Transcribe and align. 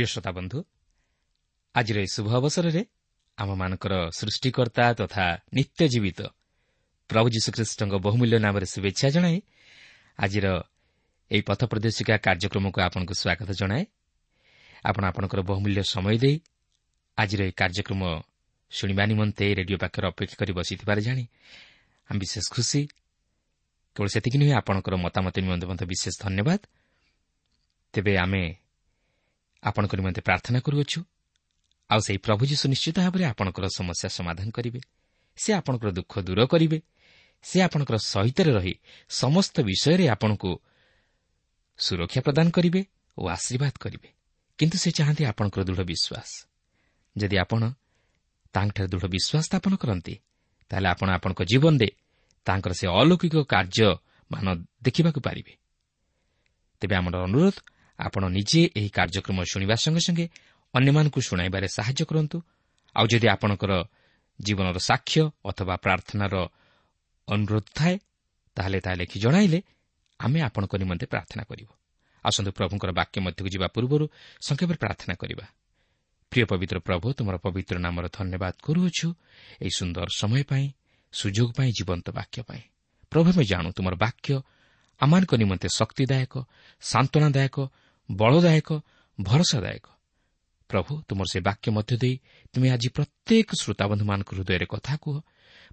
ପ୍ରିୟ 0.00 0.08
ଶ୍ରୋତା 0.12 0.30
ବନ୍ଧୁ 0.32 0.58
ଆଜିର 1.74 1.96
ଏହି 2.00 2.10
ଶୁଭ 2.16 2.28
ଅବସରରେ 2.40 2.82
ଆମମାନଙ୍କର 3.38 3.94
ସୃଷ୍ଟିକର୍ତ୍ତା 4.18 4.84
ତଥା 4.96 5.26
ନିତ୍ୟ 5.56 5.82
ଜୀବିତ 5.92 6.20
ପ୍ରଭୁ 7.10 7.26
ଯୀଶୁଖ୍ରୀଷ୍ଟଙ୍କ 7.28 7.94
ବହୁମୂଲ୍ୟ 8.06 8.36
ନାମରେ 8.40 8.66
ଶୁଭେଚ୍ଛା 8.66 9.08
ଜଣାଇ 9.10 9.38
ଆଜିର 10.18 10.46
ଏହି 11.30 11.42
ପଥ 11.48 11.60
ପ୍ରଦର୍ଶିକା 11.70 12.14
କାର୍ଯ୍ୟକ୍ରମକୁ 12.26 12.78
ଆପଣଙ୍କୁ 12.80 13.14
ସ୍ୱାଗତ 13.14 13.50
ଜଣାଏ। 13.52 13.84
ଆପଣ 14.88 15.02
ଆପଣଙ୍କର 15.10 15.40
ବହୁମୂଲ୍ୟ 15.40 15.82
ସମୟ 15.94 16.16
ଦେଇ 16.18 16.36
ଆଜିର 17.18 17.40
ଏହି 17.46 17.54
କାର୍ଯ୍ୟକ୍ରମ 17.60 18.02
ଶୁଣିବା 18.72 19.04
ନିମନ୍ତେ 19.10 19.44
ରେଡିଓ 19.54 19.78
ପାଖରେ 19.84 20.06
ଅପେକ୍ଷା 20.12 20.36
କରି 20.40 20.52
ବସିଥିବାରେ 20.58 21.00
ଜାଣି 21.02 21.24
ଆମେ 22.10 22.18
ବିଶେଷ 22.22 22.46
ଖୁସି। 22.50 22.80
କେବଳ 23.96 24.08
ସେତିକି 24.14 24.36
ନୁହେଁ 24.40 24.54
ଆପଣଙ୍କର 24.60 24.94
ମତାମତ 24.96 25.34
ନିମନ୍ତେ 25.44 25.66
ମଧ୍ୟ 25.70 25.84
ବିଶେଷ 25.92 26.14
ଧନ୍ୟବାଦ। 26.24 26.60
ତେବେ 27.94 28.12
ଆମେ 28.16 28.42
ଆପଣଙ୍କ 29.62 29.92
ନିମନ୍ତେ 29.94 30.20
ପ୍ରାର୍ଥନା 30.20 30.58
କରୁଅଛୁ। 30.60 31.00
ଆଉ 31.90 32.00
ସେହି 32.00 32.18
ପ୍ରଭୁ 32.18 32.42
ଯୀଶୁ 32.46 32.64
ନିଶ୍ଚିତ 32.68 32.96
ଭାବରେ 33.00 33.24
ଆପଣଙ୍କର 33.24 33.64
ସମସ୍ୟା 33.76 34.08
ସମାଧାନ 34.08 34.48
କରିବେ। 34.50 34.80
ସେ 35.36 35.50
ଆପଣଙ୍କର 35.52 35.90
ଦୁଃଖ 35.90 36.12
ଦୂର 36.20 36.40
କରିବେ। 36.46 36.78
ସେ 37.44 37.58
ଆପଣଙ୍କର 37.62 37.96
ସହିତରେ 37.96 38.50
ରହି 38.52 38.74
ସମସ୍ତ 39.08 39.56
ବିଷୟରେ 39.60 40.04
ଆପଣଙ୍କୁ 40.08 40.50
ସୁରକ୍ଷା 41.78 42.20
ପ୍ରଦାନ 42.20 42.46
କରିବେ 42.50 42.80
ଓ 43.18 43.22
ଆଶୀର୍ବାଦ 43.28 43.74
କରିବେ। 43.80 44.08
କିନ୍ତୁ 44.58 44.76
ସେ 44.78 44.90
ଚାହାନ୍ତି 44.90 45.22
ଆପଣଙ୍କର 45.24 45.62
ଦୃଢ଼ 45.64 45.82
ବିଶ୍ୱାସ। 45.90 46.30
ଯଦି 47.16 47.36
ଆପଣ 47.38 47.62
ତାଙ୍କଠାରେ 48.54 48.88
ଦୃଢ଼ 48.88 49.06
ବିଶ୍ୱାସ 49.14 49.42
ସ୍ଥାପନ 49.48 49.72
କରନ୍ତି 49.76 50.14
ତାହେଲେ 50.70 50.88
ଆପଣ 50.88 51.08
ଆପଣଙ୍କ 51.10 51.40
ଜୀବନରେ 51.42 51.88
ତାଙ୍କର 52.46 52.72
ସେ 52.72 52.86
ଅଲୌକିକ 53.00 53.36
କାର୍ଯ୍ୟମାନ 53.54 54.46
ଦେଖିବାକୁ 54.82 55.20
ପାରିବେ। 55.20 55.52
ତେବେ 56.80 56.94
ଆମର 56.96 57.14
ଅନୁରୋଧ 57.26 57.56
ଆପଣ 58.00 58.22
ନିଜେ 58.36 58.62
ଏହି 58.78 58.90
କାର୍ଯ୍ୟକ୍ରମ 58.98 59.38
ଶୁଣିବା 59.52 59.74
ସଙ୍ଗେ 59.84 60.02
ସଙ୍ଗେ 60.06 60.26
ଅନ୍ୟମାନଙ୍କୁ 60.74 61.20
ଶୁଣାଇବାରେ 61.28 61.66
ସାହାଯ୍ୟ 61.76 62.04
କରନ୍ତୁ 62.10 62.36
ଆଉ 62.96 63.06
ଯଦି 63.12 63.26
ଆପଣଙ୍କର 63.34 63.72
ଜୀବନର 64.40 64.78
ସାକ୍ଷ୍ୟ 64.90 65.22
ଅଥବା 65.50 65.74
ପ୍ରାର୍ଥନାର 65.84 66.34
ଅନୁରୋଧ 67.28 67.66
ଥାଏ 67.74 67.96
ତାହେଲେ 68.56 68.78
ତାହା 68.84 68.96
ଲେଖି 69.00 69.16
ଜଣାଇଲେ 69.24 69.58
ଆମେ 70.20 70.38
ଆପଣଙ୍କ 70.48 70.72
ନିମନ୍ତେ 70.82 71.06
ପ୍ରାର୍ଥନା 71.12 71.42
କରିବୁ 71.50 71.72
ଆସନ୍ତୁ 72.24 72.50
ପ୍ରଭୁଙ୍କର 72.52 72.90
ବାକ୍ୟ 72.92 73.16
ମଧ୍ୟକୁ 73.24 73.48
ଯିବା 73.54 73.66
ପୂର୍ବରୁ 73.74 74.04
ସଂକ୍ଷେପରେ 74.40 74.78
ପ୍ରାର୍ଥନା 74.82 75.14
କରିବା। 75.20 75.46
ପ୍ରିୟ 76.32 76.44
ପବିତ୍ର 76.50 76.76
ପ୍ରଭୁ 76.86 77.06
ତୁମର 77.18 77.36
ପବିତ୍ର 77.44 77.76
ନାମର 77.86 78.04
ଧନ୍ୟବାଦ 78.16 78.54
କରୁଅଛୁ 78.66 79.08
ଏହି 79.60 79.72
ସୁନ୍ଦର 79.78 80.08
ସମୟ 80.20 80.42
ପାଇଁ 80.50 80.66
ସୁଯୋଗ 81.14 81.48
ପାଇଁ 81.56 81.70
ଜୀବନ୍ତ 81.78 82.06
ବାକ୍ୟ 82.18 82.38
ପାଇଁ। 82.48 82.62
ପ୍ରଭୁ 83.12 83.26
ଆମେ 83.32 83.44
ଜାଣୁ 83.50 83.68
ତୁମର 83.76 83.94
ବାକ୍ୟ 84.04 84.30
ଆମମାନଙ୍କ 85.00 85.32
ନିମନ୍ତେ 85.42 85.68
ଶକ୍ତିଦାୟକ 85.78 86.34
ସାନ୍ତ୍ୱନାଦାୟକ 86.82 87.56
ବଳଦାୟକ 88.10 88.68
ଭରସାଦାୟକ। 89.20 89.86
ପ୍ରଭୁ 90.70 90.92
ତୁମର 91.08 91.26
ସେ 91.32 91.38
ବାକ୍ୟ 91.40 91.66
ମଧ୍ୟ 91.70 91.94
ଦେଇ 91.96 92.14
ତୁମେ 92.54 92.68
ଆଜି 92.70 92.88
ପ୍ରତ୍ୟେକ 92.88 93.48
ଶ୍ରୋତାବନ୍ଧୁମାନଙ୍କ 93.60 94.30
ହୃଦୟରେ 94.34 94.66
କଥା 94.66 94.94
କୁହ। 94.96 95.16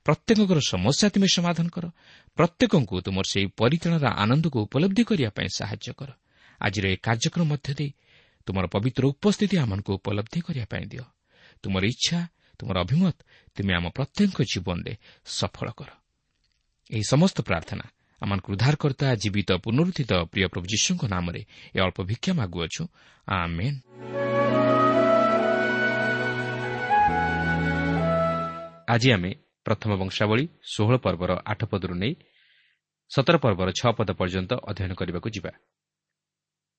ପ୍ରତ୍ୟେକଙ୍କର 0.06 0.60
ସମସ୍ୟା 0.68 1.08
ତୁମେ 1.10 1.28
ସମାଧାନ 1.34 1.68
କର। 1.70 1.86
ପ୍ରତ୍ୟେକଙ୍କୁ 2.38 2.96
ତୁମର 3.02 3.26
ସେହି 3.34 3.48
ପରିଚାଳନାର 3.60 4.06
ଆନନ୍ଦକୁ 4.24 4.58
ଉପଲବ୍ଧି 4.66 5.04
କରିବା 5.04 5.30
ପାଇଁ 5.30 5.50
ସାହାଯ୍ୟ 5.58 5.94
କର। 6.00 6.10
ଆଜିର 6.62 6.86
ଏହି 6.88 6.98
କାର୍ଯ୍ୟକ୍ରମ 6.98 7.46
ମଧ୍ୟ 7.48 7.70
ଦେଇ 7.74 7.92
ତୁମର 8.48 8.66
ପବିତ୍ର 8.68 9.04
ଉପସ୍ଥିତି 9.08 9.56
ଆମମାନଙ୍କୁ 9.58 9.92
ଉପଲବ୍ଧି 9.94 10.40
କରିବା 10.42 10.66
ପାଇଁ 10.66 10.86
ଦିଅ। 10.92 11.06
ତୁମର 11.64 11.84
ଇଚ୍ଛା 11.86 12.20
ତୁମର 12.60 12.78
ଅଭିମତ 12.80 13.18
ତୁମେ 13.56 13.72
ଆମ 13.74 13.86
ପ୍ରତ୍ୟେକଙ୍କ 13.90 14.40
ଜୀବନରେ 14.52 14.94
ସଫଳ 15.26 15.68
କର। 15.78 15.90
ଏହି 16.92 17.06
ସମସ୍ତ 17.10 17.38
ପ୍ରାର୍ଥନା 17.42 17.86
ଆମମାନଙ୍କୁ 18.22 18.50
ଉଦ୍ଧାରକର୍ତ୍ତା 18.54 19.08
ଜୀବିତ 19.16 19.50
ପୁନରୁଦ୍ଧିତ 19.64 20.12
ପ୍ରିୟ 20.32 20.48
ପ୍ରଭୁ 20.48 20.66
ଯୀଶୁଙ୍କ 20.74 21.04
ନାମରେ 21.06 21.42
ଏ 21.76 21.80
ଅଳ୍ପ 21.86 21.98
ଭିକ୍ଷା 22.10 22.32
ମାଗୁଅଛୁ। 22.34 22.84
ଆମେନ୍। 23.28 23.78
ଆଜି 28.94 29.10
ଆମେ 29.12 29.32
ପ୍ରଥମ 29.66 29.92
ବଂଶାବଳୀ 30.02 30.46
ଷୋହଳ 30.74 30.96
ପର୍ବର 30.98 31.32
ଆଠ 31.52 31.62
ପଦରୁ 31.72 31.94
ନେଇ 31.94 32.14
ସତର 33.12 33.36
ପର୍ବର 33.38 33.68
ଛଅ 33.80 33.92
ପଦ 33.98 34.10
ପର୍ଯ୍ୟନ୍ତ 34.20 34.52
ଅଧ୍ୟୟନ 34.70 34.92
କରିବାକୁ 35.00 35.30
ଯିବା। 35.30 35.52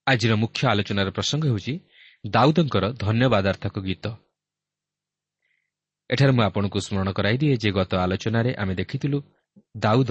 ଆଜିର 0.07 0.33
ମୁଖ୍ୟ 0.35 0.61
ଆଲୋଚନାର 0.73 1.09
ପ୍ରସଙ୍ଗ 1.11 1.45
ହେଉଛି 1.51 1.75
ଦାଉଦଙ୍କର 2.27 2.85
ଧନ୍ୟବାଦାର୍ଥକ 3.05 3.75
ଗୀତ। 3.79 4.05
ଏଠାରେ 6.11 6.33
ମୁଁ 6.33 6.43
ଆପଣଙ୍କୁ 6.49 6.79
ସ୍ମରଣ 6.87 7.09
କରାଇଦିଏ 7.13 7.55
ଯେ 7.63 7.71
ଗତ 7.71 7.93
ଆଲୋଚନାରେ 8.05 8.51
ଆମେ 8.57 8.75
ଦେଖିଥିଲୁ 8.75 9.19
ଦାଉଦ 9.77 10.11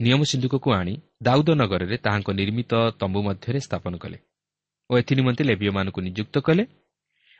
ନିୟମ 0.00 0.20
ସିନ୍ଧୁକକୁ 0.30 0.68
ଆଣି 0.78 0.94
ଦାଉଦ 1.26 1.48
ନଗରରେ 1.60 1.96
ତାହାଙ୍କ 2.04 2.28
ନିର୍ମିତ 2.40 2.72
ତମ୍ବୁ 3.00 3.20
ମଧ୍ୟରେ 3.28 3.60
ସ୍ଥାପନ 3.66 3.92
କଲେ 4.02 4.18
ଓ 4.90 4.92
ଏଥି 5.00 5.12
ନିମନ୍ତେ 5.18 5.42
ଲେବିୟମାନଙ୍କୁ 5.50 6.00
ନିଯୁକ୍ତ 6.06 6.36
କଲେ 6.46 6.64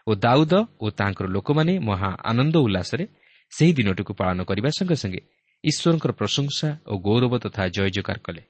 ଓ 0.06 0.10
ଦାଉଦ 0.24 0.52
ଓ 0.82 0.86
ତାଙ୍କର 0.98 1.26
ଲୋକମାନେ 1.36 1.72
ମହା 1.88 2.10
ଆନନ୍ଦ 2.30 2.56
ଉଲ୍ଲାସରେ 2.66 3.04
ସେହି 3.52 3.72
ଦିନଟିକୁ 3.78 4.12
ପାଳନ 4.20 4.38
କରିବା 4.48 4.70
ସଙ୍ଗେ 4.78 4.96
ସଙ୍ଗେ 5.02 5.20
ଈଶ୍ୱରଙ୍କର 5.64 6.12
ପ୍ରଶଂସା 6.20 6.68
ଓ 6.90 6.94
ଗୌରବ 7.06 7.32
ତଥା 7.44 7.62
ଜୟ 7.76 7.88
ଜୟକାର 7.96 8.18
କଲେ। 8.26 8.42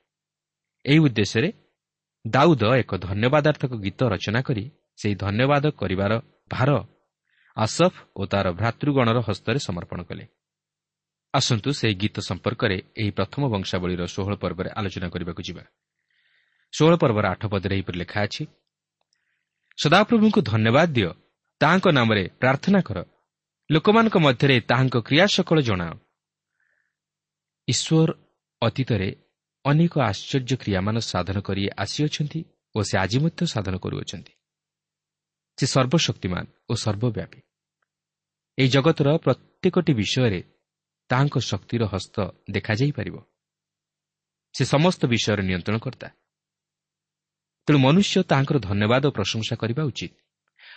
ଏହି 0.85 1.01
ଉଦ୍ଦେଶ୍ୟରେ 1.07 1.49
ଦାଉଦ 2.25 2.63
ଏକ 2.83 2.91
ଧନ୍ୟବାଦାର୍ଥକ 3.07 3.73
ଗୀତ 3.85 4.01
ରଚନା 4.15 4.41
କରି 4.49 4.65
ସେହି 5.01 5.15
ଧନ୍ୟବାଦ 5.25 5.65
କରିବାର 5.81 6.13
ଭାର 6.51 6.71
ଆସଫ 7.57 7.95
ଓ 8.17 8.23
ତା'ର 8.33 8.47
ଭ୍ରାତୃଗଣର 8.61 9.19
ହସ୍ତରେ 9.29 9.59
ସମର୍ପଣ 9.59 10.01
କଲେ। 10.09 10.25
ଆସନ୍ତୁ 11.35 11.71
ସେହି 11.81 11.95
ଗୀତ 11.95 12.17
ସମ୍ପର୍କରେ 12.21 12.77
ଏହି 13.01 13.11
ପ୍ରଥମ 13.19 13.43
ବଂଶାବଳୀର 13.55 14.03
ଷୋହଳ 14.07 14.35
ପର୍ବରେ 14.35 14.71
ଆଲୋଚନା 14.79 15.09
କରିବାକୁ 15.09 15.43
ଯିବା। 15.49 15.65
ଷୋହଳ 16.73 16.95
ପର୍ବର 17.03 17.25
ଆଠ 17.35 17.43
ପଦରେ 17.53 17.75
ଏହିପରି 17.77 17.99
ଲେଖା 17.99 18.19
ଅଛି 18.27 18.43
ସଦାପ୍ରଭୁଙ୍କୁ 19.79 20.41
ଧନ୍ୟବାଦ 20.51 20.89
ଦିଅ 20.97 21.11
ତାହାଙ୍କ 21.61 21.87
ନାମରେ 21.91 22.25
ପ୍ରାର୍ଥନା 22.41 22.81
କର 22.83 22.99
ଲୋକମାନଙ୍କ 23.71 24.17
ମଧ୍ୟରେ 24.19 24.57
ତାହାଙ୍କ 24.61 24.97
କ୍ରିୟା 25.09 25.27
ସକଳ 25.27 25.59
ଜଣାଅ। 25.61 25.93
ଈଶ୍ୱର 27.69 28.11
ଅତୀତରେ 28.63 29.09
ଅନେକ 29.65 29.95
ଆଶ୍ଚର୍ଯ୍ୟ 30.11 30.57
କ୍ରିୟାମାନ 30.57 30.97
ସାଧନ 31.11 31.37
କରି 31.41 31.63
ଆସିଅଛନ୍ତି 31.77 32.41
ଓ 32.75 32.79
ସେ 32.89 32.95
ଆଜି 32.99 33.19
ମଧ୍ୟ 33.25 33.41
ସାଧନ 33.55 33.75
କରୁଅଛନ୍ତି। 33.79 34.33
ସେ 35.59 35.67
ସର୍ବଶକ୍ତିମାନ 35.67 36.45
ଓ 36.71 36.73
ସର୍ବବ୍ୟାପୀ। 36.75 37.41
ଏହି 38.59 38.69
ଜଗତର 38.69 39.09
ପ୍ରତ୍ୟେକଟି 39.17 39.93
ବିଷୟରେ 39.95 40.41
ତାହାଙ୍କ 41.11 41.37
ଶକ୍ତିର 41.39 41.83
ହସ୍ତ 41.85 42.17
ଦେଖାଯାଇପାରିବ। 42.51 43.17
ସେ 44.55 44.65
ସମସ୍ତ 44.65 45.07
ବିଷୟରେ 45.07 45.43
ନିୟନ୍ତ୍ରଣ 45.43 45.79
କର୍ତ୍ତା। 45.79 46.09
ତେଣୁ 47.69 47.79
ମନୁଷ୍ୟ 47.79 48.23
ତାହାଙ୍କର 48.23 48.59
ଧନ୍ୟବାଦ 48.59 49.03
ଓ 49.07 49.11
ପ୍ରଶଂସା 49.11 49.55
କରିବା 49.57 49.83
ଉଚିତ। 49.85 50.13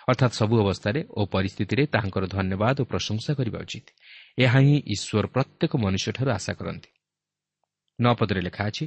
ଅର୍ଥାତ୍ 0.08 0.34
ସବୁ 0.34 0.56
ଅବସ୍ଥାରେ 0.64 1.00
ଓ 1.10 1.26
ପରିସ୍ଥିତିରେ 1.26 1.84
ତାହାଙ୍କର 1.86 2.24
ଧନ୍ୟବାଦ 2.28 2.76
ଓ 2.82 2.86
ପ୍ରଶଂସା 2.86 3.32
କରିବା 3.34 3.60
ଉଚିତ। 3.60 3.86
ଏହା 4.38 4.60
ହିଁ 4.60 4.78
ଈଶ୍ୱର 4.94 5.26
ପ୍ରତ୍ୟେକ 5.28 5.72
ମନୁଷ୍ୟଠାରୁ 5.76 6.30
ଆଶା 6.32 6.54
କରନ୍ତି। 6.54 6.90
ନଅ 8.02 8.14
ପଦରେ 8.20 8.42
ଲେଖା 8.42 8.64
ଅଛି 8.68 8.86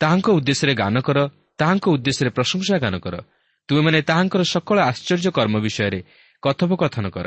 ତାହାଙ୍କ 0.00 0.26
ଉଦ୍ଦେଶ୍ୟରେ 0.28 0.74
ଗାନ 0.74 0.96
କର 1.00 1.18
ତାହାଙ୍କ 1.58 1.86
ଉଦ୍ଦେଶ୍ୟରେ 1.88 2.30
ପ୍ରଶଂସା 2.30 2.76
ଗାନ 2.78 2.94
କର। 2.98 3.14
ତୁମେମାନେ 3.68 4.02
ତାହାଙ୍କର 4.02 4.42
ସକଳ 4.42 4.78
ଆଶ୍ଚର୍ଯ୍ୟ 4.80 5.30
କର୍ମ 5.30 5.54
ବିଷୟରେ 5.58 6.00
କଥୋପକଥନ 6.42 7.06
କର। 7.10 7.26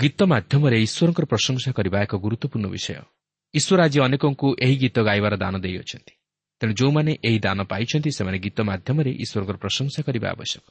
ଗୀତ 0.00 0.22
ମାଧ୍ୟମରେ 0.22 0.76
ଈଶ୍ୱରଙ୍କର 0.86 1.24
ପ୍ରଶଂସା 1.24 1.70
କରିବା 1.72 1.98
ଏକ 2.02 2.14
ଗୁରୁତ୍ୱପୂର୍ଣ୍ଣ 2.24 2.66
ବିଷୟ। 2.68 2.94
ଈଶ୍ୱର 3.54 3.78
ଆଜି 3.86 3.98
ଅନେକଙ୍କୁ 4.06 4.46
ଏହି 4.64 4.76
ଗୀତ 4.76 4.96
ଗାଇବାର 5.08 5.34
ଦାନ 5.36 5.54
ଦେଇଅଛନ୍ତି। 5.58 6.14
ତେଣୁ 6.60 6.72
ଯେଉଁମାନେ 6.78 7.12
ଏହି 7.28 7.38
ଦାନ 7.38 7.58
ପାଇଛନ୍ତି 7.62 8.10
ସେମାନେ 8.18 8.38
ଗୀତ 8.38 8.58
ମାଧ୍ୟମରେ 8.70 9.10
ଈଶ୍ୱରଙ୍କର 9.24 9.56
ପ୍ରଶଂସା 9.56 10.00
କରିବା 10.06 10.28
ଆବଶ୍ୟକ। 10.34 10.66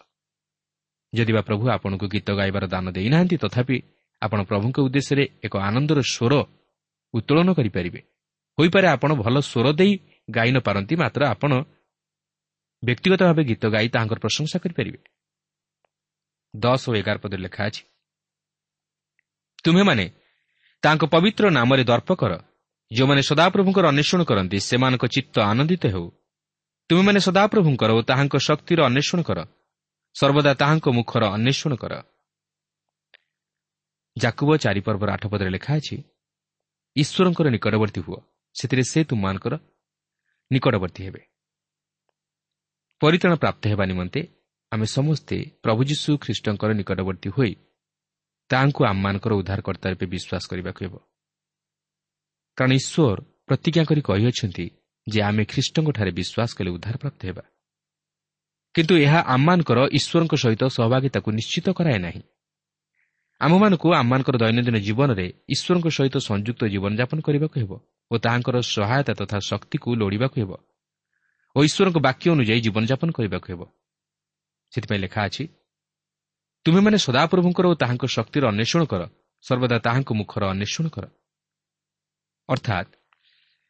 ଯଦିବା 1.14 1.42
ପ୍ରଭୁ 1.42 1.64
ଆପଣଙ୍କୁ 1.76 2.06
ଗୀତ 2.08 2.30
ଗାଇବାର 2.40 2.66
ଦାନ 2.68 2.86
ଦେଇନାହାନ୍ତି 2.92 3.36
ତଥାପି 3.38 3.78
ଆପଣ 4.22 4.40
ପ୍ରଭୁଙ୍କ 4.44 4.78
ଉଦ୍ଦେଶ୍ୟରେ 4.88 5.24
ଏକ 5.44 5.54
ଆନନ୍ଦର 5.70 6.00
ସ୍ୱର 6.14 6.34
ଉତ୍ତୋଳନ 7.14 7.50
କରିପାରିବେ। 7.54 8.00
ହୋଇପାରେ 8.58 8.88
ଆପଣ 8.96 9.10
ଭଲ 9.24 9.36
ସ୍ୱର 9.40 9.68
ଦେଇ 9.80 9.94
ଗାଇ 10.32 10.52
ନ 10.52 10.58
ପାରନ୍ତି 10.68 10.96
ମାତ୍ର 10.96 11.22
ଆପଣ 11.34 11.52
ବ୍ୟକ୍ତିଗତ 12.84 13.22
ଭାବେ 13.30 13.44
ଗୀତ 13.44 13.64
ଗାଇ 13.76 13.88
ତାହାଙ୍କର 13.94 14.20
ପ୍ରଶଂସା 14.26 14.58
କରିପାରିବେ। 14.64 15.00
ଦଶ 16.54 16.82
ଓ 16.90 16.92
ଏଗାର 17.00 17.18
ପଦରେ 17.24 17.42
ଲେଖା 17.48 17.64
ଅଛି 17.70 17.84
ତୁମେମାନେ 19.64 20.06
ତାଙ୍କ 20.84 21.04
ପବିତ୍ର 21.14 21.44
ନାମରେ 21.58 21.84
ଦର୍ପ 21.84 22.10
କର। 22.22 22.34
ଯେଉଁମାନେ 22.92 23.22
ସଦାପ୍ରଭୁଙ୍କର 23.30 23.86
ଅନ୍ୱେଷଣ 23.92 24.22
କରନ୍ତି 24.30 24.58
ସେମାନଙ୍କ 24.70 25.04
ଚିତ୍ତ 25.06 25.36
ଆନନ୍ଦିତ 25.52 25.84
ହେଉ। 25.94 26.08
ତୁମେମାନେ 26.90 27.20
ସଦାପ୍ରଭୁଙ୍କର 27.28 27.90
ଓ 27.98 28.00
ତାହାଙ୍କ 28.10 28.36
ଶକ୍ତିର 28.48 28.80
ଅନ୍ୱେଷଣ 28.90 29.20
କର। 29.30 29.40
ସର୍ବଦା 30.16 30.52
ତାହାଙ୍କ 30.62 30.86
ମୁଖର 30.98 31.24
ଅନ୍ୱେଷଣ 31.36 31.72
କର। 31.76 31.94
ଜାକୁବ 34.18 34.50
ଚାରିପର୍ବର 34.58 35.10
ଆଠ 35.16 35.24
ପଦରେ 35.32 35.50
ଲେଖା 35.50 35.72
ଅଛି 35.80 35.98
ଈଶ୍ୱରଙ୍କର 36.96 37.48
ନିକଟବର୍ତ୍ତୀ 37.56 38.02
ହୁଅ 38.06 38.20
ସେଥିରେ 38.56 38.84
ସେ 38.92 39.00
ତୁମମାନଙ୍କର 39.10 39.54
ନିକଟବର୍ତ୍ତୀ 40.52 41.02
ହେବେ। 41.08 41.22
ପରିତାଣ 43.02 43.32
ପ୍ରାପ୍ତ 43.36 43.64
ହେବା 43.72 43.86
ନିମନ୍ତେ 43.86 44.22
ଆମେ 44.72 44.86
ସମସ୍ତେ 44.86 45.38
ପ୍ରଭୁ 45.64 45.82
ଯୀଶୁ 45.90 46.10
ଖ୍ରୀଷ୍ଟଙ୍କର 46.24 46.70
ନିକଟବର୍ତ୍ତୀ 46.80 47.30
ହୋଇ 47.30 47.54
ତାହାଙ୍କୁ 48.50 48.82
ଆମମାନଙ୍କର 48.86 49.34
ଉଦ୍ଧାରକର୍ତ୍ତା 49.34 49.88
ରୂପେ 49.90 50.06
ବିଶ୍ୱାସ 50.06 50.44
କରିବାକୁ 50.50 50.80
ହେବ। 50.86 50.96
କାରଣ 52.58 52.72
ଈଶ୍ୱର 52.74 53.18
ପ୍ରତିଜ୍ଞା 53.48 53.84
କରି 53.84 54.02
କହିଅଛନ୍ତି 54.02 54.66
ଯେ 55.08 55.20
ଆମେ 55.22 55.44
ଖ୍ରୀଷ୍ଟଙ୍କଠାରେ 55.46 56.12
ବିଶ୍ୱାସ 56.12 56.50
କଲେ 56.58 56.70
ଉଦ୍ଧାରପ୍ରାପ୍ତ 56.70 57.22
ହେବା। 57.26 57.44
କିନ୍ତୁ 58.76 58.94
ଏହା 59.06 59.20
ଆମମାନଙ୍କର 59.34 59.80
ଈଶ୍ୱରଙ୍କ 59.98 60.34
ସହିତ 60.36 60.64
ସହଭାଗିତାକୁ 60.78 61.30
ନିଶ୍ଚିତ 61.32 61.68
କରାଏ 61.70 62.00
ନାହିଁ। 62.00 62.22
ଆମ୍ଭମାନଙ୍କୁ 63.42 63.88
ଆମମାନଙ୍କର 63.94 64.36
ଦୈନନ୍ଦିନ 64.38 64.78
ଜୀବନରେ 64.78 65.28
ଈଶ୍ୱରଙ୍କ 65.50 65.88
ସହିତ 65.98 66.16
ସଂଯୁକ୍ତ 66.30 66.62
ଜୀବନଯାପନ 66.74 67.18
କରିବାକୁ 67.22 67.56
ହେବ 67.60 67.72
ଓ 68.12 68.16
ତାହାଙ୍କର 68.18 68.56
ସହାୟତା 68.76 69.14
ତଥା 69.20 69.38
ଶକ୍ତିକୁ 69.50 69.90
ଲୋଡ଼ିବାକୁ 69.96 70.36
ହେବ 70.42 70.52
ଓ 71.56 71.60
ଈଶ୍ୱରଙ୍କ 71.64 71.98
ବାକ୍ୟ 72.08 72.26
ଅନୁଯାୟୀ 72.32 72.62
ଜୀବନଯାପନ 72.66 73.10
କରିବାକୁ 73.12 73.48
ହେବ। 73.54 73.62
ସେଥିପାଇଁ 74.72 75.00
ଲେଖା 75.00 75.22
ଅଛି 75.26 75.44
ତୁମେମାନେ 76.66 76.98
ସଦାପ୍ରଭୁଙ୍କର 76.98 77.66
ଓ 77.68 77.74
ତାହାଙ୍କ 77.76 78.06
ଶକ୍ତିର 78.08 78.44
ଅନ୍ୱେଷଣ 78.48 78.82
କର। 78.86 79.02
ସର୍ବଦା 79.44 79.78
ତାହାଙ୍କ 79.80 80.10
ମୁଖର 80.14 80.44
ଅନ୍ୱେଷଣ 80.54 80.86
କର। 80.96 81.06
ଅର୍ଥାତ୍ 82.50 82.90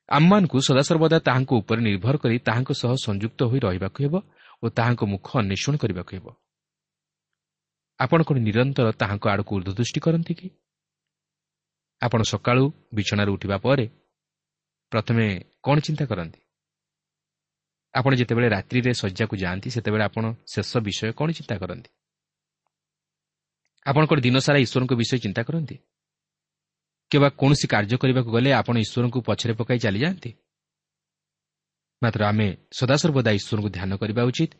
ଆମମାନଙ୍କୁ 0.10 0.58
ସଦାସର୍ବଦା 0.68 1.18
ତାହାଙ୍କ 1.20 1.52
ଉପରେ 1.54 1.82
ନିର୍ଭର 1.82 2.16
କରି 2.18 2.36
ତାହାଙ୍କ 2.40 2.72
ସହ 2.74 2.92
ସଂଯୁକ୍ତ 3.06 3.40
ହୋଇ 3.44 3.60
ରହିବାକୁ 3.60 4.00
ହେବ 4.04 4.16
ଓ 4.64 4.66
ତାହାଙ୍କ 4.70 5.02
ମୁଖ 5.04 5.28
ଅନ୍ୱେଷଣ 5.42 5.74
କରିବାକୁ 5.78 6.12
ହେବ। 6.18 6.28
ଆପଣ 8.00 8.20
କ'ଣ 8.24 8.38
ନିରନ୍ତର 8.38 8.88
ତାହାଙ୍କ 8.92 9.26
ଆଡ଼କୁ 9.34 9.52
ଉର୍ଦ୍ଧ୍ୱଦୃଷ୍ଟି 9.58 10.00
କରନ୍ତି 10.00 10.34
କି? 10.34 10.48
ଆପଣ 12.02 12.22
ସକାଳୁ 12.24 12.64
ବିଛଣାରୁ 12.94 13.32
ଉଠିବା 13.34 13.58
ପରେ 13.58 13.86
ପ୍ରଥମେ 14.92 15.26
କ'ଣ 15.64 15.78
ଚିନ୍ତା 15.80 16.06
କରନ୍ତି? 16.06 16.40
ଆପଣ 17.94 18.12
ଯେତେବେଳେ 18.16 18.48
ରାତ୍ରିରେ 18.50 18.92
ଶଯ୍ୟାକୁ 18.94 19.36
ଯାଆନ୍ତି 19.38 19.70
ସେତେବେଳେ 19.70 20.04
ଆପଣ 20.04 20.24
ଶେଷ 20.54 20.72
ବିଷୟ 20.78 21.12
କ'ଣ 21.18 21.28
ଚିନ୍ତା 21.32 21.56
କରନ୍ତି? 21.58 21.90
ଆପଣ 23.90 24.04
କ'ଣ 24.10 24.18
ଦିନସାରା 24.26 24.60
ଈଶ୍ୱରଙ୍କ 24.66 24.94
ବିଷୟ 25.02 25.18
ଚିନ୍ତା 25.24 25.42
କରନ୍ତି? 25.48 25.76
କିମ୍ବା 27.12 27.30
କୌଣସି 27.40 27.66
କାର୍ଯ୍ୟ 27.74 27.96
କରିବାକୁ 28.02 28.30
ଗଲେ 28.36 28.50
ଆପଣ 28.60 28.76
ଈଶ୍ୱରଙ୍କୁ 28.86 29.20
ପଛରେ 29.28 29.54
ପକାଇ 29.60 29.80
ଚାଲିଯାଆନ୍ତି? 29.86 30.32
ମାତ୍ର 32.02 32.22
ଆମେ 32.32 32.48
ସଦାସର୍ବଦା 32.80 33.32
ଈଶ୍ୱରଙ୍କୁ 33.40 33.70
ଧ୍ୟାନ 33.78 33.92
କରିବା 34.02 34.22
ଉଚିତ 34.30 34.52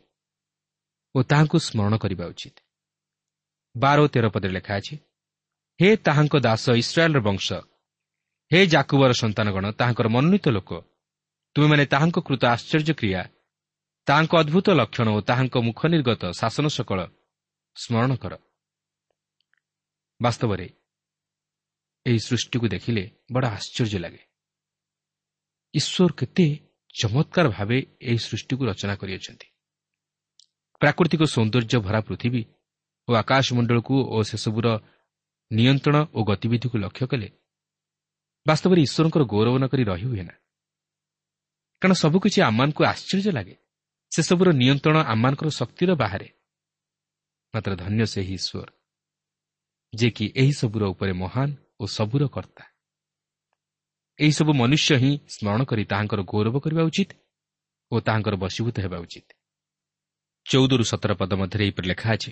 ଓ 1.14 1.18
ତାହାଙ୍କୁ 1.30 1.56
ସ୍ମରଣ 1.68 1.94
କରିବା 2.04 2.24
ଉଚିତ। 2.32 2.56
ବାର 3.74 3.96
ଓ 4.04 4.06
ତେର 4.12 4.26
ପଦରେ 4.34 4.52
ଲେଖା 4.56 4.72
ଅଛି 4.80 4.94
ହେ 5.80 5.88
ତାହାଙ୍କ 6.06 6.34
ଦାସ 6.46 6.64
ଇସ୍ରାଏଲ୍ର 6.82 7.20
ବଂଶ 7.28 7.48
ହେ 8.50 8.60
ଜାକୁବର 8.66 9.12
ସନ୍ତାନଗଣ 9.22 9.64
ତାହାଙ୍କର 9.80 10.06
ମନୋନୀତ 10.14 10.46
ଲୋକ 10.56 10.70
ତୁମେମାନେ 11.56 11.84
ତାହାଙ୍କ 11.92 12.16
କୃତ 12.26 12.42
ଆଶ୍ଚର୍ଯ୍ୟ 12.54 12.92
କ୍ରିୟା 13.00 13.22
ତାହାଙ୍କ 14.06 14.32
ଅଦ୍ଭୁତ 14.42 14.66
ଲକ୍ଷଣ 14.80 15.08
ଓ 15.16 15.18
ତାହାଙ୍କ 15.28 15.54
ମୁଖ 15.66 15.80
ନିର୍ଗତ 15.94 16.22
ଶାସନ 16.40 16.66
ସକଳ 16.76 17.00
ସ୍ମରଣ 17.76 18.12
କର। 18.22 18.32
ବାସ୍ତବରେ 20.22 20.70
ଏହି 22.06 22.18
ସୃଷ୍ଟିକୁ 22.18 22.68
ଦେଖିଲେ 22.68 23.10
ବଡ଼ 23.32 23.46
ଆଶ୍ଚର୍ଯ୍ୟ 23.46 23.98
ଲାଗେ। 23.98 24.22
ଈଶ୍ୱର 25.74 26.12
କେତେ 26.12 26.58
ଚମତ୍କାର 26.94 27.48
ଭାବେ 27.48 27.86
ଏହି 28.02 28.18
ସୃଷ୍ଟିକୁ 28.18 28.64
ରଚନା 28.64 28.96
କରିଅଛନ୍ତି। 28.96 29.46
ପ୍ରାକୃତିକ 30.78 31.22
ସୌନ୍ଦର୍ଯ୍ୟ 31.22 31.78
ଭରା 31.80 32.00
ପୃଥିବୀ 32.00 32.44
ଓ 33.08 33.14
ଆକାଶମଣ୍ଡଳକୁ 33.14 33.94
ଓ 34.04 34.22
ସେସବୁର 34.22 34.80
ନିୟନ୍ତ୍ରଣ 35.52 35.96
ଓ 36.12 36.24
ଗତିବିଧିକୁ 36.24 36.78
ଲକ୍ଷ୍ୟ 36.78 37.06
କଲେ 37.06 37.28
ବାସ୍ତବରେ 38.46 38.80
ଈଶ୍ୱରଙ୍କର 38.82 39.24
ଗୌରବ 39.24 39.58
ନ 39.58 39.66
କରି 39.66 39.84
ରହି 39.84 40.04
ହୁଏ 40.04 40.22
ନା। 40.22 40.34
କାରଣ 41.80 41.92
ସବୁକିଛି 41.92 42.42
ଆମମାନଙ୍କୁ 42.42 42.84
ଆଶ୍ଚର୍ଯ୍ୟ 42.84 43.32
ଲାଗେ। 43.32 43.56
ସେସବୁର 44.16 44.48
ନିୟନ୍ତ୍ରଣ 44.52 44.96
ଆମମାନଙ୍କର 45.04 45.48
ଶକ୍ତିର 45.48 45.94
ବାହାରେ। 45.94 46.28
ମାତ୍ର 47.54 47.76
ଧନ୍ୟ 47.76 48.06
ସେହି 48.06 48.34
ଈଶ୍ୱର। 48.34 48.83
ଯିଏକି 49.98 50.26
ଏହିସବୁର 50.36 50.82
ଉପରେ 50.84 51.12
ମହାନ 51.12 51.48
ଓ 51.80 51.84
ସବୁର 51.86 52.22
କର୍ତ୍ତା। 52.26 52.64
ଏହିସବୁ 54.18 54.52
ମନୁଷ୍ୟ 54.52 54.96
ହିଁ 54.96 55.12
ସ୍ମରଣ 55.28 55.60
କରି 55.64 55.84
ତାହାଙ୍କର 55.84 56.20
ଗୌରବ 56.22 56.56
କରିବା 56.58 56.82
ଉଚିତ 56.82 57.10
ଓ 57.92 57.94
ତାହାଙ୍କର 58.00 58.34
ବଶୀଭୂତ 58.36 58.76
ହେବା 58.80 58.98
ଉଚିତ। 58.98 59.28
ଚଉଦରୁ 60.46 60.84
ସତର 60.84 61.12
ପଦ 61.14 61.30
ମଧ୍ୟରେ 61.34 61.62
ଏହିପରି 61.64 61.86
ଲେଖା 61.88 62.08
ଅଛି 62.12 62.30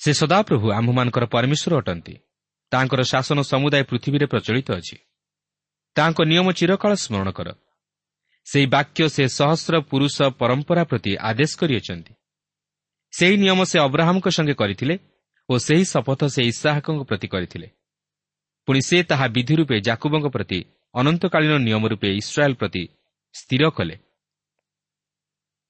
ସେ 0.00 0.12
ସଦାପ୍ରଭୁ 0.12 0.66
ଆମ୍ଭମାନଙ୍କର 0.72 1.24
ପରମେଶ୍ୱର 1.26 1.72
ଅଟନ୍ତି। 1.76 2.14
ତାଙ୍କର 2.72 3.00
ଶାସନ 3.02 3.38
ସମୁଦାୟ 3.42 3.84
ପୃଥିବୀରେ 3.84 4.26
ପ୍ରଚଳିତ 4.26 4.68
ଅଛି। 4.72 4.96
ତାଙ୍କ 5.96 6.18
ନିୟମ 6.30 6.46
ଚିରକାଳ 6.52 6.92
ସ୍ମରଣ 6.94 7.28
କର। 7.30 7.48
ସେହି 8.46 8.66
ବାକ୍ୟ 8.66 9.08
ସେ 9.08 9.24
ସହସ୍ର 9.28 9.74
ପୁରୁଷ 9.90 10.16
ପରମ୍ପରା 10.40 10.82
ପ୍ରତି 10.84 11.12
ଆଦେଶ 11.30 11.52
କରିଅଛନ୍ତି। 11.58 12.12
ସେହି 13.12 13.36
ନିୟମ 13.36 13.60
ସେ 13.64 13.76
ଅବ୍ରାହମଙ୍କ 13.78 14.28
ସଙ୍ଗେ 14.28 14.54
କରିଥିଲେ 14.54 14.94
ଓ 15.48 15.54
ସେହି 15.58 15.84
ଶପଥ 15.84 16.20
ସେ 16.34 16.42
ଇସାହାକଙ୍କ 16.52 17.02
ପ୍ରତି 17.10 17.28
କରିଥିଲେ। 17.34 17.68
ପୁଣି 18.68 18.80
ସେ 18.88 18.96
ତାହା 19.10 19.26
ବିଧି 19.36 19.54
ରୂପେ 19.58 19.76
ଜାକୁବଙ୍କ 19.80 20.26
ପ୍ରତି 20.34 20.58
ଅନନ୍ତକାଳୀନ 20.94 21.52
ନିୟମ 21.66 21.84
ରୂପେ 21.92 22.08
ଇସ୍ରାଏଲ୍ 22.20 22.56
ପ୍ରତି 22.60 22.82
ସ୍ଥିର 23.34 23.64
କଲେ। 23.78 23.96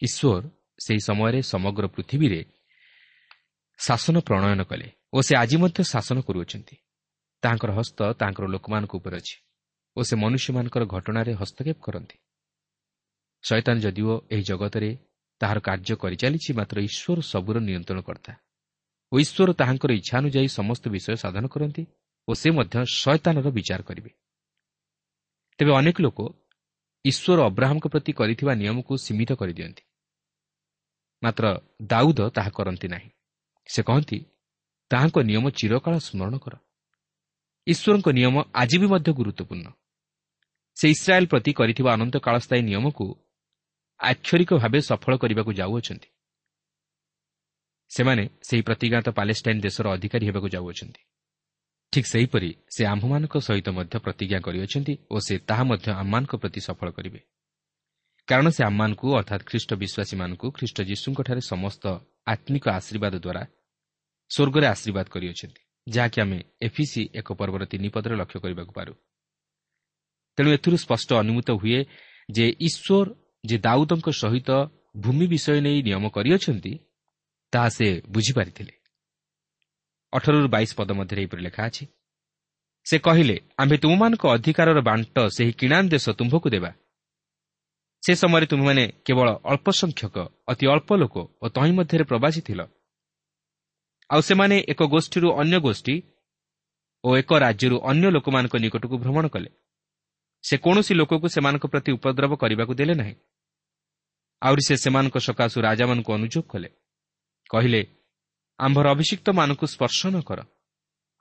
ଈଶ୍ୱର 0.02 0.42
ସେହି 0.84 1.00
ସମୟରେ 1.08 1.40
ସମଗ୍ର 1.52 1.84
ପୃଥିବୀରେ 1.94 2.40
ଶାସନ 3.78 4.16
ପ୍ରଣୟନ 4.28 4.60
କଲେ 4.70 4.88
ଓ 5.14 5.18
ସେ 5.26 5.32
ଆଜି 5.42 5.56
ମଧ୍ୟ 5.62 5.80
ଶାସନ 5.92 6.16
କରୁଅଛନ୍ତି। 6.26 6.74
ତାହାଙ୍କର 7.42 7.70
ହସ୍ତ 7.78 7.98
ତାଙ୍କର 8.20 8.44
ଲୋକମାନଙ୍କ 8.54 8.92
ଉପରେ 8.98 9.16
ଅଛି 9.20 9.36
ଓ 9.96 10.00
ସେ 10.08 10.14
ମନୁଷ୍ୟମାନଙ୍କର 10.22 10.82
ଘଟଣାରେ 10.94 11.32
ହସ୍ତକ୍ଷେପ 11.40 11.78
କରନ୍ତି। 11.86 12.16
ଶୈତାନ 13.44 13.76
ଯଦିଓ 13.84 14.14
ଏହି 14.34 14.42
ଜଗତରେ 14.50 14.90
ତାହାର 15.40 15.58
କାର୍ଯ୍ୟ 15.68 15.94
କରିଚାଲିଛି 16.02 16.50
ମାତ୍ର 16.58 16.76
ଈଶ୍ୱର 16.88 17.18
ସବୁର 17.32 17.56
ନିୟନ୍ତ୍ରଣ 17.68 18.00
କର୍ତ୍ତା। 18.08 18.32
ଓ 19.12 19.18
ଈଶ୍ୱର 19.18 19.52
ତାହାଙ୍କର 19.52 19.90
ଇଚ୍ଛା 19.92 20.14
ଅନୁଯାୟୀ 20.18 20.48
ସମସ୍ତ 20.48 20.84
ବିଷୟ 20.88 21.16
ସାଧନ 21.16 21.44
କରନ୍ତି 21.46 21.82
ଓ 22.28 22.30
ସେ 22.34 22.48
ମଧ୍ୟ 22.50 22.74
ଶୟତାନର 23.00 23.48
ବିଚାର 23.50 23.80
କରିବେ। 23.82 24.10
ତେବେ 25.58 25.72
ଅନେକ 25.76 25.96
ଲୋକ 26.00 26.18
ଈଶ୍ୱର 27.04 27.38
ଅବ୍ରାହମଙ୍କ 27.42 27.86
ପ୍ରତି 27.88 28.12
କରିଥିବା 28.12 28.52
ନିୟମକୁ 28.54 28.92
ସୀମିତ 28.96 29.30
କରିଦିଅନ୍ତି। 29.32 29.82
ମାତ୍ର 31.22 31.44
ଦାଉଦ 31.82 32.20
ତାହା 32.30 32.50
କରନ୍ତି 32.50 32.88
ନାହିଁ। 32.88 33.10
ସେ 33.68 33.80
କହନ୍ତି 33.82 34.18
ତାହାଙ୍କ 34.90 35.16
ନିୟମ 35.30 35.44
ଚିରକାଳ 35.50 35.94
ସ୍ମରଣ 35.98 36.34
କର। 36.38 36.54
ଈଶ୍ୱରଙ୍କ 37.66 38.08
ନିୟମ 38.08 38.36
ଆଜି 38.54 38.76
ବି 38.78 38.86
ମଧ୍ୟ 38.86 39.10
ଗୁରୁତ୍ୱପୂର୍ଣ୍ଣ। 39.12 39.68
ସେ 40.76 40.86
ଇସ୍ରାଏଲ୍ 40.88 41.26
ପ୍ରତି 41.26 41.50
କରିଥିବା 41.52 41.90
ଅନନ୍ତ 41.92 42.16
କାଳସ୍ଥାୟୀ 42.26 42.62
ନିୟମକୁ 42.62 43.06
ଆକ୍ଷରିକ 44.00 44.50
ଭାବେ 44.62 44.78
ସଫଳ 44.80 45.12
କରିବାକୁ 45.16 45.50
ଯାଉଅଛନ୍ତି। 45.52 46.08
ସେମାନେ 47.90 48.24
ସେହି 48.48 48.62
ପ୍ରତିଜ୍ଞାତ 48.62 49.08
ପାଲେଷ୍ଟାଇନ୍ 49.08 49.60
ଦେଶର 49.60 49.86
ଅଧିକାରୀ 49.96 50.24
ହେବାକୁ 50.28 50.48
ଯାଉଅଛନ୍ତି। 50.48 51.00
ଠିକ୍ 51.92 52.08
ସେହିପରି 52.12 52.50
ସେ 52.74 52.82
ଆମ୍ଭମାନଙ୍କ 52.84 53.34
ସହିତ 53.38 53.68
ମଧ୍ୟ 53.78 53.96
ପ୍ରତିଜ୍ଞା 54.04 54.38
କରିଅଛନ୍ତି 54.46 54.94
ଓ 55.10 55.16
ସେ 55.26 55.34
ତାହା 55.48 55.64
ମଧ୍ୟ 55.70 55.88
ଆମମାନଙ୍କ 56.02 56.32
ପ୍ରତି 56.42 56.60
ସଫଳ 56.60 56.88
କରିବେ। 56.90 57.20
କାରଣ 58.28 58.46
ସେ 58.48 58.62
ଆମମାନଙ୍କୁ 58.70 59.06
ଅର୍ଥାତ୍ 59.20 59.44
ଖ୍ରୀଷ୍ଟ 59.48 59.70
ବିଶ୍ୱାସୀମାନଙ୍କୁ 59.82 60.46
ଖ୍ରୀଷ୍ଟ 60.56 60.78
ଯୀଶୁଙ୍କଠାରେ 60.90 61.42
ସମସ୍ତ 61.52 61.84
ଆତ୍ମିକ 62.32 62.64
ଆଶୀର୍ବାଦ 62.78 63.14
ଦ୍ୱାରା 63.24 63.42
ସ୍ୱର୍ଗରେ 64.30 64.66
ଆଶୀର୍ବାଦ 64.74 65.06
କରିଅଛନ୍ତି 65.14 65.62
ଯାହାକି 65.86 66.18
ଆମେ 66.20 66.38
ଏଫିସି 66.62 67.02
ଏକ 67.14 67.28
ପର୍ବର 67.32 67.62
ତିନି 67.64 67.88
ପଦରେ 67.88 68.14
ଲକ୍ଷ୍ୟ 68.20 68.38
କରିବାକୁ 68.44 68.72
ପାରୁ। 68.72 68.92
ତେଣୁ 70.38 70.48
ଏଥିରୁ 70.56 70.76
ସ୍ପଷ୍ଟ 70.76 71.08
ଅନୁମିତ 71.22 71.48
ହୁଏ 71.60 71.80
ଯେ 72.28 72.46
ଈଶ୍ୱର 72.68 73.06
ଯେ 73.48 73.56
ଦାଉଦଙ୍କ 73.58 74.08
ସହିତ 74.22 74.50
ଭୂମି 75.02 75.26
ବିଷୟ 75.32 75.60
ନେଇ 75.66 75.78
ନିୟମ 75.88 76.04
କରିଅଛନ୍ତି 76.16 76.72
ତାହା 77.52 77.68
ସେ 77.68 77.86
ବୁଝିପାରିଥିଲେ। 78.08 78.74
ଅଠରରୁ 80.12 80.48
ବାଇଶ 80.48 80.70
ପଦ 80.78 80.90
ମଧ୍ୟରେ 80.92 81.20
ଏହିପରି 81.22 81.42
ଲେଖା 81.42 81.62
ଅଛି 81.66 81.84
ସେ 82.86 82.96
କହିଲେ 82.98 83.36
ଆମ୍ଭେ 83.58 83.76
ତୁମମାନଙ୍କ 83.76 84.22
ଅଧିକାରର 84.36 84.78
ବାଣ୍ଟ 84.80 85.16
ସେହି 85.36 85.52
କିଣାନ୍ 85.52 85.88
ଦେଶ 85.88 86.06
ତୁମ୍ଭକୁ 86.10 86.48
ଦେବା। 86.50 86.70
ସେ 88.02 88.12
ସମୟରେ 88.14 88.46
ତୁମେମାନେ 88.46 88.84
କେବଳ 89.06 89.28
ଅଳ୍ପ 89.44 89.66
ସଂଖ୍ୟକ 89.70 90.16
ଅତି 90.48 90.64
ଅଳ୍ପ 90.72 90.90
ଲୋକ 90.94 91.16
ଓ 91.42 91.46
ତହିଁ 91.48 91.72
ମଧ୍ୟରେ 91.78 92.04
ପ୍ରବାସୀ 92.04 92.40
ଥିଲ। 92.40 92.60
ଆଉ 94.10 94.20
ସେମାନେ 94.20 94.56
ଏକ 94.68 94.80
ଗୋଷ୍ଠୀରୁ 94.84 95.28
ଅନ୍ୟ 95.40 95.56
ଗୋଷ୍ଠୀ 95.60 95.94
ଓ 97.04 97.08
ଏକ 97.16 97.30
ରାଜ୍ୟରୁ 97.38 97.76
ଅନ୍ୟ 97.90 98.06
ଲୋକମାନଙ୍କ 98.10 98.54
ନିକଟକୁ 98.56 98.96
ଭ୍ରମଣ 98.98 99.24
କଲେ। 99.28 99.50
ସେ 100.44 100.54
କୌଣସି 100.64 100.92
ଲୋକକୁ 100.94 101.26
ସେମାନଙ୍କ 101.28 101.64
ପ୍ରତି 101.66 101.90
ଉପଦ୍ରବ 101.92 102.32
କରିବାକୁ 102.34 102.72
ଦେଲେ 102.74 102.94
ନାହିଁ। 102.94 103.14
ଆହୁରି 104.42 104.62
ସେ 104.68 104.74
ସେମାନଙ୍କ 104.76 105.16
ସକାଶୁ 105.18 105.56
ରାଜାମାନଙ୍କୁ 105.60 106.10
ଅନୁଯୋଗ 106.12 106.44
କଲେ। 106.48 106.68
କହିଲେ 107.50 107.80
ଆମ୍ଭର 108.58 108.86
ଅଭିଷିକ୍ତମାନଙ୍କୁ 108.94 109.66
ସ୍ପର୍ଶ 109.74 110.00
ନ 110.14 110.16
କର 110.28 110.40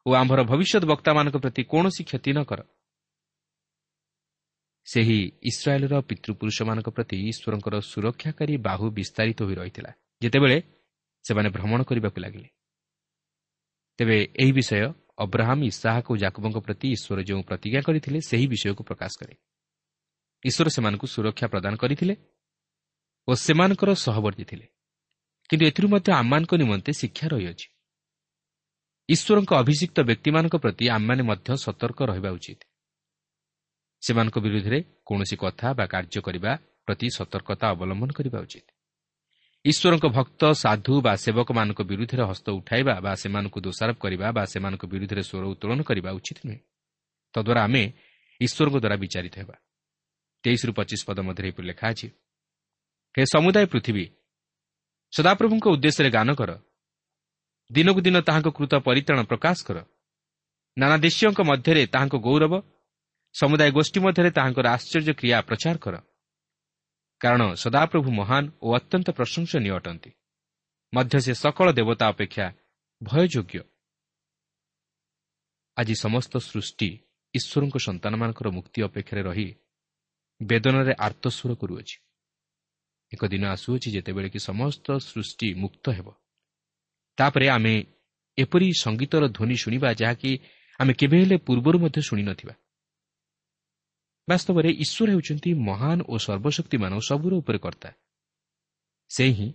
ଓ 0.06 0.10
ଆମ୍ଭର 0.22 0.40
ଭବିଷ୍ୟତ 0.52 0.84
ବକ୍ତାମାନଙ୍କ 0.92 1.38
ପ୍ରତି 1.44 1.62
କୌଣସି 1.72 2.02
କ୍ଷତି 2.10 2.32
ନ 2.38 2.40
କର। 2.50 2.60
ସେହି 4.88 5.20
ଇସ୍ରାଏଲ୍ର 5.50 5.96
ପିତୃପୁରୁଷମାନଙ୍କ 6.10 6.90
ପ୍ରତି 6.96 7.18
ଈଶ୍ୱରଙ୍କର 7.32 7.76
ସୁରକ୍ଷାକାରୀ 7.92 8.56
ବାହୁ 8.68 8.86
ବିସ୍ତାରିତ 8.98 9.40
ହୋଇ 9.48 9.56
ରହିଥିଲା। 9.60 9.92
ଯେତେବେଳେ 10.24 10.58
ସେମାନେ 11.26 11.50
ଭ୍ରମଣ 11.56 11.80
କରିବାକୁ 11.90 12.18
ଲାଗିଲେ 12.24 12.50
ତେବେ 14.00 14.18
ଏହି 14.42 14.52
ବିଷୟ 14.58 14.88
ଅବ୍ରାହମ୍ 15.24 15.64
ଇସାହାକ 15.72 16.06
ଓ 16.14 16.16
ଜାକୁବଙ୍କ 16.24 16.58
ପ୍ରତି 16.66 16.88
ଈଶ୍ୱର 16.96 17.20
ଯେଉଁ 17.30 17.42
ପ୍ରତିଜ୍ଞା 17.50 17.82
କରିଥିଲେ 17.88 18.20
ସେହି 18.30 18.46
ବିଷୟକୁ 18.54 18.82
ପ୍ରକାଶ 18.90 19.12
କରେ। 19.20 19.34
ଈଶ୍ୱର 20.46 20.68
ସେମାନଙ୍କୁ 20.76 21.06
ସୁରକ୍ଷା 21.14 21.48
ପ୍ରଦାନ 21.54 21.74
କରିଥିଲେ 21.82 22.14
ଓ 23.28 23.32
ସେମାନଙ୍କର 23.46 23.90
ସହବର୍ତ୍ତୀ 24.06 24.46
ଥିଲେ। 24.52 24.66
କିନ୍ତୁ 25.50 25.64
ଏଥିରୁ 25.66 25.88
ମଧ୍ୟ 25.88 26.10
ଆମମାନଙ୍କ 26.12 26.52
ନିମନ୍ତେ 26.56 26.92
ଶିକ୍ଷା 26.94 27.28
ରହିଅଛି। 27.28 27.68
ଈଶ୍ୱରଙ୍କ 29.10 29.52
ଅଭିଷିକ୍ତ 29.54 29.98
ବ୍ୟକ୍ତିମାନଙ୍କ 30.00 30.56
ପ୍ରତି 30.56 30.86
ଆମମାନେ 30.90 31.24
ମଧ୍ୟ 31.24 31.50
ସତର୍କ 31.66 32.00
ରହିବା 32.12 32.30
ଉଚିତ। 32.30 32.60
ସେମାନଙ୍କ 34.04 34.38
ବିରୁଦ୍ଧରେ 34.40 34.80
କୌଣସି 35.06 35.36
କଥା 35.36 35.68
ବା 35.74 35.86
କାର୍ଯ୍ୟ 35.88 36.20
କରିବା 36.22 36.52
ପ୍ରତି 36.86 37.08
ସତର୍କତା 37.18 37.66
ଅବଲମ୍ବନ 37.74 38.10
କରିବା 38.12 38.40
ଉଚିତ। 38.40 38.68
ଈଶ୍ୱରଙ୍କ 39.66 40.06
ଭକ୍ତ 40.08 40.42
ସାଧୁ 40.64 40.94
ବା 41.02 41.14
ସେବକମାନଙ୍କ 41.16 41.80
ବିରୁଦ୍ଧରେ 41.82 42.24
ହସ୍ତ 42.30 42.48
ଉଠାଇବା 42.60 42.94
ବା 43.06 43.12
ସେମାନଙ୍କୁ 43.16 43.60
ଦୋଷାରୋପ 43.62 43.98
କରିବା 43.98 44.28
ବା 44.32 44.44
ସେମାନଙ୍କ 44.46 44.84
ବିରୁଦ୍ଧରେ 44.86 45.24
ସ୍ୱର 45.30 45.46
ଉତ୍ତୋଳନ 45.54 45.80
କରିବା 45.84 46.10
ଉଚିତ 46.12 46.40
ନୁହେଁ। 46.48 46.62
ତଦ୍ୱାରା 47.34 47.62
ଆମେ 47.64 47.84
ଈଶ୍ୱରଙ୍କ 48.42 48.78
ଦ୍ୱାରା 48.84 48.98
ବିଚାରିତ 49.04 49.36
ହେବା। 49.42 49.56
ତେଇଶରୁ 50.44 50.72
ପଚିଶ 50.80 51.02
ପଦ 51.08 51.20
ମଧ୍ୟରେ 51.28 51.48
ଏପରି 51.52 51.66
ଲେଖା 51.68 51.86
ଅଛି 51.92 52.08
ହେ 53.16 53.24
ସମୁଦାୟ 53.34 53.66
ପୃଥିବୀ 53.66 54.06
ସଦାପ୍ରଭୁଙ୍କ 55.12 55.66
ଉଦ୍ଦେଶ୍ୟରେ 55.68 56.10
ଗାନ 56.10 56.34
କର। 56.34 56.52
ଦିନକୁ 57.72 58.02
ଦିନ 58.02 58.22
ତାହାଙ୍କ 58.22 58.48
କୃତ 58.48 58.74
ପରିତ୍ରାଣ 58.76 59.24
ପ୍ରକାଶ 59.24 59.58
କର। 59.68 59.78
ନାନା 60.78 60.98
ଦେଶୀୟଙ୍କ 60.98 61.40
ମଧ୍ୟରେ 61.42 61.88
ତାହାଙ୍କ 61.88 62.16
ଗୌରବ 62.18 62.54
ସମୁଦାୟ 63.34 63.72
ଗୋଷ୍ଠୀ 63.72 64.00
ମଧ୍ୟରେ 64.00 64.30
ତାହାଙ୍କର 64.32 64.66
ଆଶ୍ଚର୍ଯ୍ୟ 64.68 65.14
କ୍ରିୟା 65.14 65.42
ପ୍ରଚାର 65.42 65.78
କର। 65.78 65.96
କାରଣ 67.22 67.42
ସଦାପ୍ରଭୁ 67.54 68.10
ମହାନ 68.12 68.44
ଓ 68.62 68.68
ଅତ୍ୟନ୍ତ 68.76 69.08
ପ୍ରଶଂସନୀୟ 69.10 69.72
ଅଟନ୍ତି। 69.76 70.12
ମଧ୍ୟ 70.94 71.20
ସେ 71.20 71.34
ସକଳ 71.34 71.68
ଦେବତା 71.72 72.06
ଅପେକ୍ଷା 72.08 72.46
ଭୟଯୋଗ୍ୟ। 73.04 73.62
ଆଜି 75.78 75.96
ସମସ୍ତ 75.96 76.38
ସୃଷ୍ଟି 76.38 76.90
ଈଶ୍ୱରଙ୍କ 77.34 77.78
ସନ୍ତାନମାନଙ୍କର 77.78 78.48
ମୁକ୍ତି 78.50 78.80
ଅପେକ୍ଷାରେ 78.82 79.22
ରହି 79.22 79.48
ବେଦନାରେ 80.42 80.94
ଆର୍ତ୍ତସ୍ୱର 81.00 81.56
କରୁଅଛି। 81.56 82.07
ଏକ 83.14 83.26
ଦିନ 83.26 83.44
ଆସୁଅଛି 83.46 83.92
ଯେତେବେଳେ 83.92 84.30
କି 84.30 84.40
ସମସ୍ତ 84.40 84.98
ସୃଷ୍ଟି 84.98 85.54
ମୁକ୍ତ 85.54 85.90
ହେବ। 85.90 86.08
ତାପରେ 87.18 87.50
ଆମେ 87.50 87.84
ଏପରି 88.38 88.68
ସଙ୍ଗୀତର 88.80 89.28
ଧ୍ୱନି 89.28 89.56
ଶୁଣିବା 89.56 89.94
ଯାହାକି 89.94 90.40
ଆମେ 90.80 90.94
କେବେ 90.94 91.18
ହେଲେ 91.20 91.38
ପୂର୍ବରୁ 91.38 91.80
ମଧ୍ୟ 91.80 92.02
ଶୁଣିନଥିବା। 92.02 92.54
ବାସ୍ତବରେ 94.28 94.70
ଈଶ୍ୱର 94.70 95.10
ହେଉଛନ୍ତି 95.12 95.54
ମହାନ 95.54 96.00
ଓ 96.10 96.18
ସର୍ବଶକ୍ତିମାନ 96.18 97.00
ସବୁର 97.00 97.34
ଉପରେ 97.34 97.58
କର୍ତ୍ତା। 97.58 97.90
ସେ 99.10 99.26
ହିଁ 99.32 99.48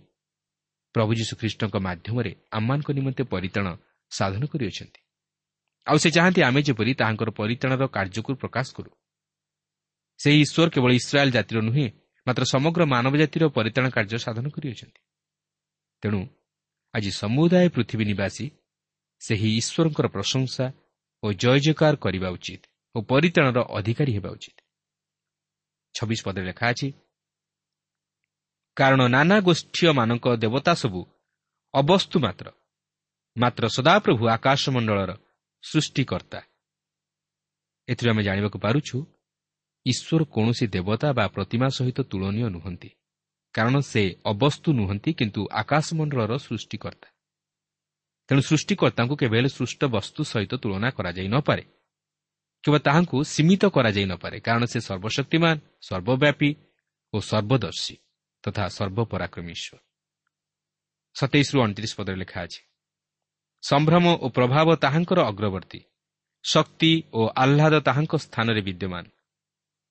ପ୍ରଭୁ 0.93 1.11
ଯୀଶୁଖ୍ରୀଷ୍ଟଙ୍କ 1.13 1.75
ମାଧ୍ୟମରେ 1.75 2.31
ଆମମାନଙ୍କ 2.51 2.91
ନିମନ୍ତେ 2.91 3.23
ପରିତାଣ 3.23 3.65
ସାଧନ 4.11 4.45
କରିଅଛନ୍ତି। 4.45 5.01
ଆଉ 5.87 5.97
ସେ 5.97 6.09
ଚାହାନ୍ତି 6.11 6.41
ଆମେ 6.41 6.61
ଯେପରି 6.61 6.93
ତାହାଙ୍କର 6.93 7.29
ପରିତାଣର 7.29 7.83
କାର୍ଯ୍ୟକୁ 7.87 8.31
ପ୍ରକାଶ 8.35 8.67
କରୁ। 8.75 8.91
ସେହି 10.19 10.39
ଈଶ୍ୱର 10.41 10.69
କେବଳ 10.69 10.91
ଇସ୍ରାଏଲ୍ 10.91 11.31
ଜାତିର 11.31 11.59
ନୁହେଁ 11.61 11.87
ମାତ୍ର 12.27 12.43
ସମଗ୍ର 12.53 12.81
ମାନବ 12.93 13.13
ଜାତିର 13.21 13.43
ପରିତାଣ 13.57 13.85
କାର୍ଯ୍ୟ 13.95 14.17
ସାଧନ 14.25 14.45
କରିଅଛନ୍ତି। 14.55 15.01
ତେଣୁ 16.03 16.21
ଆଜି 16.93 17.11
ସମୁଦାୟ 17.21 17.67
ପୃଥିବୀ 17.75 18.05
ନିବାସୀ 18.11 18.45
ସେହି 19.21 19.49
ଈଶ୍ୱରଙ୍କର 19.59 20.05
ପ୍ରଶଂସା 20.15 20.65
ଓ 21.23 21.27
ଜୟ 21.43 21.57
ଜୟକାର 21.65 21.93
କରିବା 22.05 22.29
ଉଚିତ 22.35 22.63
ଓ 22.95 22.97
ପରିତାଣର 23.11 23.59
ଅଧିକାରୀ 23.79 24.11
ହେବା 24.17 24.29
ଉଚିତ। 24.35 24.57
ଛବିଶ 25.95 26.19
ପଦରେ 26.25 26.45
ଲେଖା 26.49 26.65
ଅଛି 26.73 26.87
କାରଣ 28.77 29.01
ନାନା 29.15 29.37
ଗୋଷ୍ଠୀୟମାନଙ୍କ 29.47 30.25
ଦେବତା 30.43 30.73
ସବୁ 30.83 31.01
ଅବସ୍ତୁ 31.73 32.17
ମାତ୍ର 32.25 32.47
ମାତ୍ର 33.35 33.63
ସଦାପ୍ରଭୁ 33.77 34.23
ଆକାଶମଣ୍ଡଳର 34.35 35.11
ସୃଷ୍ଟିକର୍ତ୍ତା। 35.63 36.39
ଏଥିରୁ 37.87 38.09
ଆମେ 38.13 38.23
ଜାଣିବାକୁ 38.27 38.57
ପାରୁଛୁ 38.65 38.97
ଈଶ୍ୱର 39.85 40.21
କୌଣସି 40.25 40.65
ଦେବତା 40.67 41.09
ବା 41.13 41.25
ପ୍ରତିମା 41.27 41.67
ସହିତ 41.69 41.99
ତୁଳନୀୟ 42.11 42.49
ନୁହନ୍ତି 42.49 42.89
କାରଣ 43.55 43.75
ସେ 43.83 44.03
ଅବସ୍ତୁ 44.25 44.69
ନୁହନ୍ତି 44.73 45.11
କିନ୍ତୁ 45.13 45.41
ଆକାଶମଣ୍ଡଳର 45.61 46.33
ସୃଷ୍ଟିକର୍ତ୍ତା 46.37 47.09
ତେଣୁ 48.29 48.41
ସୃଷ୍ଟିକର୍ତ୍ତାଙ୍କୁ 48.41 49.15
କେବେ 49.15 49.35
ହେଲେ 49.37 49.49
ସୃଷ୍ଟ 49.49 49.81
ବସ୍ତୁ 49.95 50.21
ସହିତ 50.23 50.53
ତୁଳନା 50.63 50.89
କରାଯାଇ 50.97 51.29
ନପାରେ 51.35 51.63
କିମ୍ବା 52.63 52.79
ତାହାଙ୍କୁ 52.79 53.17
ସୀମିତ 53.33 53.63
କରାଯାଇ 53.75 54.05
ନପାରେ 54.05 54.37
କାରଣ 54.39 54.63
ସେ 54.65 54.79
ସର୍ବଶକ୍ତିମାନ 54.79 55.55
ସର୍ବବ୍ୟାପୀ 55.87 56.49
ଓ 57.13 57.17
ସର୍ବଦର୍ଶୀ 57.21 57.95
ତଥା 58.43 58.63
ସର୍ବପରାକ୍ରମୀ 58.77 59.51
ଈଶ୍ୱର 59.57 59.79
ସତେଇଶରୁ 61.15 61.57
ଅଣତିରିଶ 61.63 61.93
ପଦରେ 61.99 62.17
ଲେଖା 62.23 62.39
ଅଛି 62.45 62.61
ସମ୍ଭ୍ରମ 63.63 64.05
ଓ 64.23 64.27
ପ୍ରଭାବ 64.29 64.67
ତାହାଙ୍କର 64.75 65.19
ଅଗ୍ରବର୍ତ୍ତୀ 65.31 65.79
ଶକ୍ତି 66.45 66.91
ଓ 67.13 67.21
ଆହ୍ଲାଦ 67.43 67.75
ତାହାଙ୍କ 67.87 68.13
ସ୍ଥାନରେ 68.25 68.61
ବିଦ୍ୟମାନ 68.61 69.03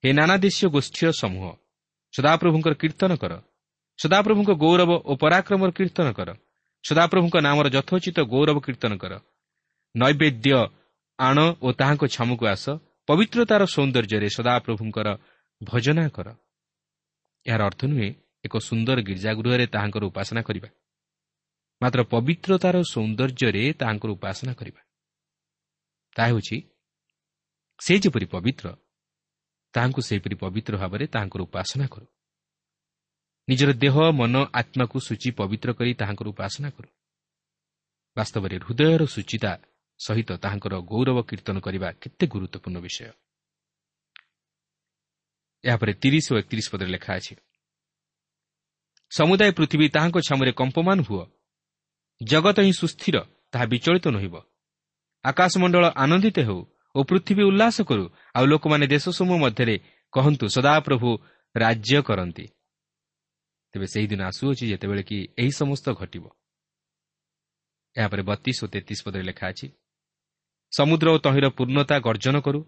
ହେ 0.04 0.10
ନାନାଦେଶୀୟ 0.12 0.66
ଗୋଷ୍ଠୀୟ 0.74 1.10
ସମୂହ 1.20 1.44
ସଦାପ୍ରଭୁଙ୍କର 2.14 2.74
କୀର୍ତ୍ତନ 2.74 3.12
କର। 3.22 3.32
ସଦାପ୍ରଭୁଙ୍କ 3.98 4.50
ଗୌରବ 4.62 4.90
ଓ 5.10 5.12
ପରାକ୍ରମର 5.22 5.70
କୀର୍ତ୍ତନ 5.78 6.08
କର। 6.18 6.28
ସଦାପ୍ରଭୁଙ୍କ 6.84 7.36
ନାମର 7.46 7.66
ଯଥୋଚିତ 7.76 8.18
ଗୌରବ 8.32 8.56
କୀର୍ତ୍ତନ 8.66 8.92
କର। 9.02 9.12
ନୈବେଦ୍ୟ 9.94 10.50
ଆଣ 11.18 11.38
ଓ 11.64 11.68
ତାହାଙ୍କ 11.80 12.02
ଛାମୁକୁ 12.14 12.44
ଆସ। 12.54 12.64
ପବିତ୍ରତାର 13.08 13.62
ସୌନ୍ଦର୍ଯ୍ୟରେ 13.74 14.28
ସଦାପ୍ରଭୁଙ୍କର 14.36 15.08
ଭଜନା 15.60 16.04
କର। 16.08 16.28
ଏହାର 17.46 17.60
ଅର୍ଥ 17.68 17.80
ନୁହେଁ 17.84 18.08
ଏକ 18.44 18.54
ସୁନ୍ଦର 18.68 18.98
ଗୀର୍ଜାଗୃହରେ 19.08 19.66
ତାହାଙ୍କର 19.74 20.02
ଉପାସନା 20.10 20.42
କରିବା। 20.42 20.68
ମାତ୍ର 21.80 22.00
ପବିତ୍ରତାର 22.14 22.76
ସୌନ୍ଦର୍ଯ୍ୟରେ 22.92 23.62
ତାହାଙ୍କର 23.80 24.10
ଉପାସନା 24.16 24.52
କରିବା। 24.54 24.80
ତାହା 26.16 26.28
ହେଉଛି 26.30 26.56
ସେ 27.80 27.94
ଯେପରି 28.02 28.26
ପବିତ୍ର 28.34 28.66
ତାହାଙ୍କୁ 29.74 30.00
ସେହିପରି 30.02 30.34
ପବିତ୍ର 30.34 30.76
ଭାବରେ 30.76 31.06
ତାହାଙ୍କର 31.06 31.42
ଉପାସନା 31.42 31.86
କରୁ। 31.86 32.06
ନିଜର 33.48 33.72
ଦେହ 33.72 33.96
ମନ 34.10 34.34
ଆତ୍ମାକୁ 34.52 35.00
ସୂଚି 35.00 35.30
ପବିତ୍ର 35.30 35.72
କରି 35.72 35.94
ତାହାଙ୍କର 35.94 36.28
ଉପାସନା 36.28 36.70
କରୁ। 36.70 36.88
ବାସ୍ତବରେ 38.16 38.56
ହୃଦୟର 38.58 39.06
ସୂଚିତା 39.06 39.58
ସହିତ 39.98 40.30
ତାହାଙ୍କର 40.32 40.74
ଗୌରବ 40.80 41.18
କୀର୍ତ୍ତନ 41.22 41.60
କରିବା 41.60 41.92
କେତେ 41.92 42.26
ଗୁରୁତ୍ୱପୂର୍ଣ୍ଣ 42.26 42.78
ବିଷୟ। 42.80 43.10
ଏହାପରେ 45.64 45.92
ତିରିଶ 45.92 46.26
ଓ 46.32 46.36
ଏକତିରିଶ 46.38 46.66
ପଦରେ 46.72 46.90
ଲେଖା 46.90 47.14
ଅଛି 47.14 47.34
ସମୁଦାୟ 49.12 49.52
ପୃଥିବୀ 49.52 49.88
ତାହାଙ୍କ 49.88 50.16
ଛାମୁରେ 50.18 50.52
କମ୍ପମାନ 50.52 51.00
ହୁଅ। 51.00 51.24
ଜଗତ 52.22 52.60
ହିଁ 52.60 52.72
ସୁସ୍ଥିର 52.72 53.16
ତାହା 53.52 53.64
ବିଚଳିତ 53.66 54.08
ନହିବ। 54.08 54.34
ଆକାଶମଣ୍ଡଳ 55.24 55.84
ଆନନ୍ଦିତ 55.96 56.38
ହେଉ। 56.38 56.71
ଓ 56.94 57.00
ପୃଥିବୀ 57.02 57.42
ଉଲ୍ଲାସ 57.50 57.76
କରୁ। 57.88 58.04
ଆଉ 58.36 58.44
ଲୋକମାନେ 58.46 58.86
ଦେଶ 58.86 59.04
ସମୂହ 59.18 59.36
ମଧ୍ୟରେ 59.44 59.76
କହନ୍ତୁ 60.12 60.44
ସଦାପ୍ରଭୁ 60.56 61.10
ରାଜ୍ୟ 61.54 61.98
କରନ୍ତି। 62.08 62.46
ତେବେ 63.74 63.86
ସେହିଦିନ 63.86 64.20
ଆସୁଅଛି 64.30 64.64
ଯେତେବେଳେ 64.72 65.02
କି 65.08 65.18
ଏହି 65.38 65.52
ସମସ୍ତ 65.60 65.86
ଘଟିବ। 66.00 66.24
ଏହାପରେ 67.96 68.22
ବତିଶ 68.22 68.58
ଓ 68.64 68.66
ତେତିଶ 68.72 68.98
ପଦରେ 69.06 69.24
ଲେଖା 69.30 69.46
ଅଛି 69.52 69.66
ସମୁଦ୍ର 70.72 71.06
ଓ 71.14 71.18
ତହିଁର 71.24 71.46
ପୂର୍ଣ୍ଣତା 71.58 71.96
ଗର୍ଜନ 72.08 72.36
କରୁ 72.46 72.60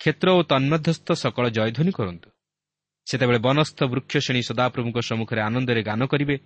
କ୍ଷେତ୍ର 0.00 0.28
ଓ 0.38 0.40
ତନ୍ମଧ୍ୟସ୍ଥ 0.52 1.08
ସକଳ 1.22 1.44
ଜୟଧ୍ୱନି 1.56 1.92
କରନ୍ତୁ। 1.98 2.28
ସେତେବେଳେ 3.06 3.40
ବନସ୍ଥ 3.46 3.78
ବୃକ୍ଷ 3.92 4.14
ଶ୍ରେଣୀ 4.24 4.42
ସଦାପ୍ରଭୁଙ୍କ 4.50 4.98
ସମ୍ମୁଖରେ 5.08 5.40
ଆନନ୍ଦରେ 5.48 5.80
ଗାନ 5.82 6.00
କରିବେ 6.12 6.36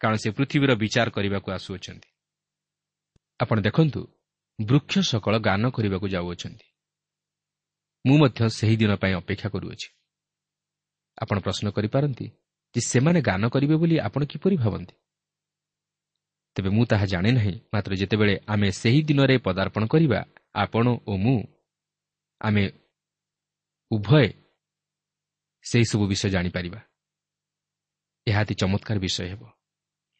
କାରଣ 0.00 0.16
ସେ 0.22 0.28
ପୃଥିବୀର 0.36 0.72
ବିଚାର 0.82 1.08
କରିବାକୁ 1.16 1.48
ଆସୁଅଛନ୍ତି। 1.58 2.08
ଆପଣ 3.40 3.56
ଦେଖନ୍ତୁ 3.60 4.00
ବୃକ୍ଷ 4.62 4.98
ସକଳ 4.98 5.38
ଗାନ 5.38 5.70
କରିବାକୁ 5.70 6.08
ଯାଉଅଛନ୍ତି। 6.08 6.66
ମୁଁ 8.06 8.18
ମଧ୍ୟ 8.18 8.48
ସେହି 8.48 8.76
ଦିନ 8.76 8.94
ପାଇଁ 8.94 9.14
ଅପେକ୍ଷା 9.14 9.48
କରୁଅଛି। 9.48 9.88
ଆପଣ 11.22 11.40
ପ୍ରଶ୍ନ 11.40 11.70
କରିପାରନ୍ତି 11.70 12.26
ଯେ 12.74 12.80
ସେମାନେ 12.80 13.22
ଗାନ 13.22 13.48
କରିବେ 13.48 13.76
ବୋଲି 13.76 13.98
ଆପଣ 13.98 14.24
କିପରି 14.24 14.56
ଭାବନ୍ତି? 14.56 14.94
ତେବେ 16.54 16.68
ମୁଁ 16.68 16.86
ତାହା 16.86 17.06
ଜାଣେ 17.06 17.32
ନାହିଁ 17.32 17.60
ମାତ୍ର 17.74 17.94
ଯେତେବେଳେ 17.94 18.38
ଆମେ 18.46 18.70
ସେହି 18.70 19.02
ଦିନରେ 19.02 19.38
ପଦାର୍ପଣ 19.38 19.86
କରିବା 19.86 20.24
ଆପଣ 20.54 20.88
ଓ 21.06 21.16
ମୁଁ 21.16 21.42
ଆମେ 22.40 22.70
ଉଭୟ 23.90 24.32
ସେହିସବୁ 25.62 26.06
ବିଷୟ 26.08 26.28
ଜାଣିପାରିବା। 26.28 26.80
ଏହା 28.26 28.40
ଅତି 28.40 28.54
ଚମତ୍କାର 28.54 28.98
ବିଷୟ 28.98 29.24
ହେବ। 29.24 29.42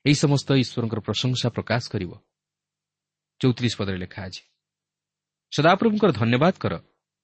ଏହି 0.04 0.14
ସମସ୍ତ 0.14 0.52
ଈଶ୍ୱରଙ୍କର 0.52 1.00
ପ୍ରଶଂସା 1.00 1.48
ପ୍ରକାଶ 1.48 1.90
କରିବ। 1.90 2.20
ଚଉତିରିଶ 3.40 3.74
ପଦରେ 3.78 3.98
ଲେଖା 3.98 4.20
ଅଛି। 4.26 4.42
ସଦାପ୍ରଭୁଙ୍କର 5.52 6.10
ଧନ୍ୟବାଦ 6.12 6.54
କର 6.58 6.74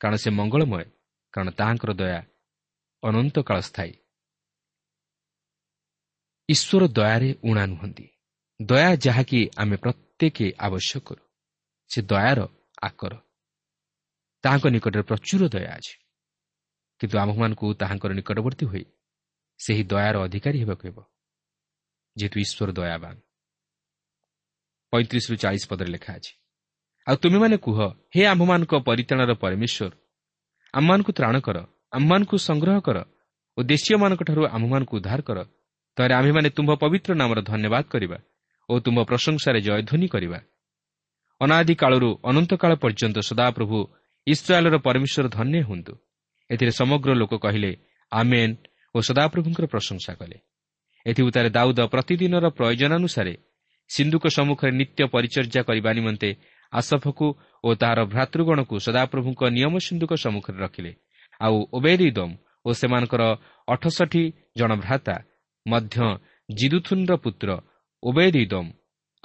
କାରଣ 0.00 0.16
ସେ 0.16 0.30
ମଙ୍ଗଳମୟ 0.30 0.84
କାରଣ 1.32 1.48
ତାହାଙ୍କର 1.50 1.90
ଦୟା 1.92 2.20
ଅନନ୍ତ 3.02 3.36
କାଳ 3.48 3.58
ସ୍ଥାୟୀ। 3.60 3.92
ଈଶ୍ୱର 6.48 6.82
ଦୟାରେ 6.88 7.30
ଉଣା 7.42 7.64
ନୁହନ୍ତି। 7.66 8.06
ଦୟା 8.60 8.90
ଯାହାକି 9.04 9.40
ଆମେ 9.56 9.76
ପ୍ରତ୍ୟେକ 9.76 10.36
ଆବଶ୍ୟକ 10.66 11.02
କରୁ 11.06 11.24
ସେ 11.90 12.00
ଦୟାର 12.02 12.38
ଆକର। 12.82 13.12
ତାହାଙ୍କ 14.44 14.64
ନିକଟରେ 14.66 15.02
ପ୍ରଚୁର 15.02 15.42
ଦୟା 15.48 15.70
ଅଛି। 15.76 15.94
କିନ୍ତୁ 17.00 17.16
ଆମ୍ଭମାନଙ୍କୁ 17.18 17.66
ତାହାଙ୍କର 17.74 18.10
ନିକଟବର୍ତ୍ତୀ 18.12 18.64
ହୋଇ 18.66 18.84
ସେହି 19.60 19.82
ଦୟାର 19.84 20.14
ଅଧିକାରୀ 20.26 20.58
ହେବାକୁ 20.62 20.82
ହେବ 20.88 20.98
ଯେହେତୁ 22.16 22.36
ଈଶ୍ୱର 22.44 22.70
ଦୟାବାନ। 22.72 23.16
ପଇଁତିରିଶରୁ 24.92 25.37
ଚାଳିଶ 25.42 25.64
ପଦରେ 25.70 25.90
ଲେଖା 25.94 26.12
ଅଛି। 26.18 26.33
ଆଉ 27.07 27.16
ତୁମେମାନେ 27.22 27.57
କୁହ 27.66 27.79
ହେ 28.14 28.22
ଆମ୍ଭମାନଙ୍କ 28.33 28.72
ପରିତାଣର 28.88 29.31
ପରମେଶ୍ୱର 29.42 29.92
ଆମମାନଙ୍କୁ 30.74 31.11
ତ୍ରାଣ 31.18 31.35
କର 31.46 31.59
ଆମମାନଙ୍କୁ 31.96 32.37
ସଂଗ୍ରହ 32.48 32.76
କର 32.87 32.98
ଓ 33.57 33.61
ଦେଶୀୟମାନଙ୍କଠାରୁ 33.70 34.42
ଆମ୍ଭମାନଙ୍କୁ 34.57 34.94
ଉଦ୍ଧାର 34.98 35.20
କର 35.29 35.38
ତାହେଲେ 35.96 36.14
ଆମ୍ଭେମାନେ 36.18 36.48
ତୁମ୍ଭ 36.57 36.70
ପବିତ୍ର 36.83 37.11
ନାମର 37.20 37.38
ଧନ୍ୟବାଦ 37.50 37.85
କରିବା 37.92 38.18
ଓ 38.68 38.72
ତୁମ୍ଭ 38.85 38.98
ପ୍ରଶଂସାରେ 39.11 39.59
ଜୟଧ୍ୱନି 39.66 40.07
କରିବା। 40.14 40.38
ଅନାଦି 41.40 41.74
କାଳରୁ 41.83 42.09
ଅନନ୍ତକାଳ 42.31 42.72
ପର୍ଯ୍ୟନ୍ତ 42.83 43.18
ସଦାପ୍ରଭୁ 43.31 43.79
ଇସ୍ରାଏଲର 44.26 44.76
ପରମେଶ୍ୱର 44.87 45.26
ଧନ୍ୟ 45.37 45.59
ହୁଅନ୍ତୁ। 45.68 45.94
ଏଥିରେ 46.50 46.72
ସମଗ୍ର 46.81 47.11
ଲୋକ 47.20 47.33
କହିଲେ 47.44 47.70
ଆମେନ୍ 48.12 48.55
ଓ 48.94 48.98
ସଦାପ୍ରଭୁଙ୍କର 49.09 49.64
ପ୍ରଶଂସା 49.74 50.12
କଲେ। 50.20 50.37
ଏଥିଉତାରେ 51.07 51.48
ଦାଉଦ 51.57 51.81
ପ୍ରତିଦିନର 51.92 52.44
ପ୍ରୟୋଜନାନୁସାରେ 52.59 53.35
ସିନ୍ଧୁକ 53.90 54.24
ସମ୍ମୁଖରେ 54.29 54.72
ନିତ୍ୟ 54.72 55.03
ପରିଚର୍ଯା 55.14 55.62
କରିବା 55.68 55.90
ନିମନ୍ତେ 55.98 56.31
ଆସଫକୁ 56.72 57.26
ଓ 57.64 57.68
ତାହାର 57.81 58.00
ଭ୍ରାତୃଗଣକୁ 58.12 58.74
ସଦାପ୍ରଭୁଙ୍କ 58.87 59.40
ନିୟମ 59.57 59.74
ସିନ୍ଧୁକ 59.87 60.12
ସମ୍ମୁଖରେ 60.24 60.59
ରଖିଲେ 60.64 60.92
ଆଉ 61.40 61.57
ଓବେଦ 61.76 62.00
ଇଦମ 62.11 62.31
ଓ 62.66 62.70
ସେମାନଙ୍କର 62.72 63.22
ଅଠଷଠି 63.68 64.22
ଜଣ 64.59 64.70
ଭ୍ରାତା 64.85 65.16
ମଧ୍ୟ 65.66 65.96
ଜିଦୁଥୁନ୍ର 66.48 67.12
ପୁତ୍ର 67.24 67.48
ଓବେଦ 68.03 68.35
ଇଦମ 68.46 68.66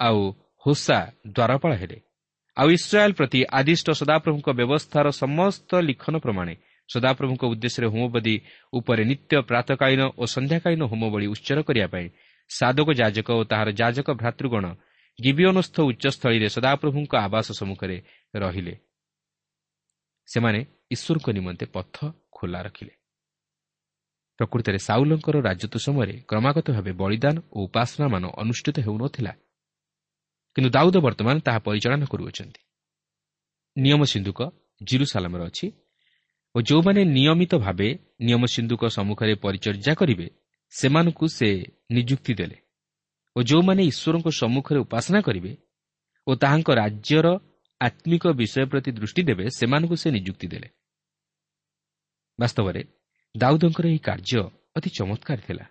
ଆଉ 0.00 0.20
ହୋସା 0.66 0.98
ଦ୍ୱାରପାଳ 1.28 1.72
ହେଲେ 1.74 1.98
ଆଉ 2.56 2.68
ଇସ୍ରାଏଲ୍ 2.70 3.16
ପ୍ରତି 3.18 3.40
ଆଦିଷ୍ଟ 3.58 3.88
ସଦାପ୍ରଭୁଙ୍କ 4.00 4.48
ବ୍ୟବସ୍ଥାର 4.58 5.06
ସମସ୍ତ 5.22 5.70
ଲିଖନ 5.88 6.14
ପ୍ରମାଣେ 6.18 6.54
ସଦାପ୍ରଭୁଙ୍କ 6.88 7.42
ଉଦ୍ଦେଶ୍ୟରେ 7.44 7.86
ହୋମବଦୀ 7.86 8.34
ଉପରେ 8.72 9.02
ନିତ୍ୟ 9.04 9.34
ପ୍ରାତକାଳୀନ 9.50 10.02
ଓ 10.16 10.24
ସନ୍ଧ୍ୟାକାଳୀନ 10.34 10.82
ହୋମବଳି 10.90 11.26
ଉଚ୍ଚର 11.26 11.58
କରିବା 11.62 11.88
ପାଇଁ 11.88 12.06
ସାଧକ 12.48 12.88
ଯାଜକ 12.92 13.30
ଓ 13.30 13.44
ତାହାର 13.44 13.68
ଯାଜକ 13.70 14.10
ଭ୍ରାତୃଗଣ 14.10 14.64
ଗିବିଅନସ୍ଥ 15.18 15.76
ଉଚ୍ଚସ୍ଥଳୀରେ 15.80 16.48
ସଦାପ୍ରଭୁଙ୍କ 16.48 17.12
ଆବାସ 17.16 17.52
ସମ୍ମୁଖରେ 17.52 18.02
ରହିଲେ। 18.34 18.74
ସେମାନେ 20.28 20.60
ଈଶ୍ୱରଙ୍କ 20.90 21.28
ନିମନ୍ତେ 21.30 21.66
ପଥ 21.66 21.96
ଖୋଲା 22.32 22.62
ରଖିଲେ। 22.62 22.94
ପ୍ରକୃତରେ 24.38 24.78
ସାଉଲଙ୍କର 24.78 25.36
ରାଜତ୍ୱ 25.40 25.78
ସମୟରେ 25.78 26.14
କ୍ରମାଗତ 26.28 26.66
ଭାବେ 26.70 26.92
ବଳିଦାନ 26.92 27.36
ଓ 27.52 27.58
ଉପାସନାମାନ 27.64 28.24
ଅନୁଷ୍ଠିତ 28.36 28.76
ହେଉନଥିଲା। 28.80 29.32
କିନ୍ତୁ 30.56 30.70
ଦାଉଦ 30.70 30.96
ବର୍ତ୍ତମାନ 30.96 31.36
ତାହା 31.40 31.58
ପରିଚାଳନା 31.58 32.06
କରୁଅଛନ୍ତି। 32.06 32.60
ନିୟମ 33.76 34.00
ସିନ୍ଧୁକ 34.04 34.40
ଜିରୁସାଲାମରେ 34.82 35.44
ଅଛି 35.44 35.66
ଓ 36.54 36.60
ଯେଉଁମାନେ 36.60 37.00
ନିୟମିତ 37.04 37.52
ଭାବେ 37.56 37.88
ନିୟମ 38.20 38.42
ସିନ୍ଧୁକ 38.46 38.82
ସମ୍ମୁଖରେ 38.86 39.34
ପରିଚର୍ଯା 39.34 39.94
କରିବେ 39.94 40.26
ସେମାନଙ୍କୁ 40.78 41.26
ସେ 41.28 41.48
ନିଯୁକ୍ତି 41.90 42.32
ଦେଲେ 42.34 42.58
ଓ 43.36 43.38
ଯେଉଁମାନେ 43.42 43.82
ଈଶ୍ୱରଙ୍କ 43.90 44.28
ସମ୍ମୁଖରେ 44.40 44.78
ଉପାସନା 44.84 45.20
କରିବେ 45.20 45.52
ଓ 46.26 46.30
ତାହାଙ୍କ 46.42 46.68
ରାଜ୍ୟର 46.80 47.26
ଆତ୍ମିକ 47.80 48.24
ବିଷୟ 48.40 48.64
ପ୍ରତି 48.70 48.90
ଦୃଷ୍ଟି 48.98 49.22
ଦେବେ 49.28 49.44
ସେମାନଙ୍କୁ 49.58 49.96
ସେ 50.02 50.08
ନିଯୁକ୍ତି 50.10 50.46
ଦେଲେ। 50.52 50.68
ବାସ୍ତବରେ 52.38 52.82
ଦାଉଦଙ୍କର 53.34 53.84
ଏହି 53.86 54.00
କାର୍ଯ୍ୟ 54.08 54.42
ଅତି 54.76 54.88
ଚମତ୍କାର 54.98 55.38
ଥିଲା। 55.48 55.66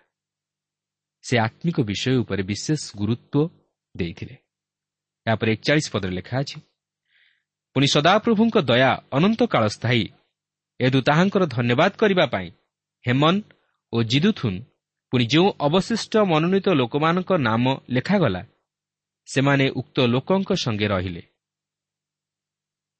ସେ 1.24 1.34
ଆତ୍ମିକ 1.38 1.76
ବିଷୟ 1.90 2.12
ଉପରେ 2.22 2.42
ବିଶେଷ 2.42 2.82
ଗୁରୁତ୍ୱ 2.96 3.50
ଦେଇଥିଲେ। 3.94 4.36
ଏହାପରେ 5.26 5.50
ଏକଚାଳିଶ 5.52 5.86
ପଦରେ 5.94 6.12
ଲେଖା 6.18 6.34
ଅଛି 6.42 6.58
ପୁଣି 7.76 7.86
ସଦାପ୍ରଭୁଙ୍କ 7.94 8.56
ଦୟା 8.70 8.90
ଅନନ୍ତ 9.16 9.40
କାଳ 9.52 9.64
ସ୍ଥାୟୀ 9.68 10.04
ଏଦୁ 10.80 10.98
ତାହାଙ୍କର 11.08 11.42
ଧନ୍ୟବାଦ 11.56 11.92
କରିବା 12.02 12.24
ପାଇଁ 12.34 12.48
ହେମନ୍ 13.04 13.40
ଓ 13.92 13.96
ଜିଦୁଥୁନ୍ 14.02 14.58
ପୁଣି 15.12 15.24
ଯେଉଁ 15.32 15.48
ଅବଶିଷ୍ଟ 15.66 16.14
ମନୋନୀତ 16.30 16.66
ଲୋକମାନଙ୍କ 16.80 17.30
ନାମ 17.48 17.64
ଲେଖାଗଲା 17.94 18.42
ସେମାନେ 19.28 19.64
ଉକ୍ତ 19.80 19.96
ଲୋକଙ୍କ 20.14 20.50
ସଙ୍ଗେ 20.64 20.86
ରହିଲେ। 20.88 21.22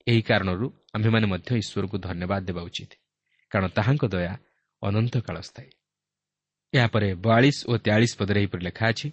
ଏହି 0.06 0.22
କାରଣରୁ 0.28 0.66
ଆମ୍ଭେମାନେ 0.94 1.26
ମଧ୍ୟ 1.32 1.50
ଈଶ୍ୱରଙ୍କୁ 1.62 1.96
ଧନ୍ୟବାଦ 2.06 2.40
ଦେବା 2.48 2.62
ଉଚିତ 2.68 2.92
କାରଣ 3.52 3.66
ତାହାଙ୍କ 3.76 4.04
ଦୟା 4.14 4.32
ଅନନ୍ତ 4.82 5.14
କାଳ 5.26 5.36
ସ୍ଥାୟୀ। 5.48 5.70
ଏହାପରେ 6.72 7.08
ବୟାଳିଶ 7.24 7.58
ଓ 7.70 7.72
ତେୟାଳିଶ 7.84 8.12
ପଦରେ 8.20 8.38
ଏହିପରି 8.40 8.62
ଲେଖା 8.68 8.84
ଅଛି 8.92 9.08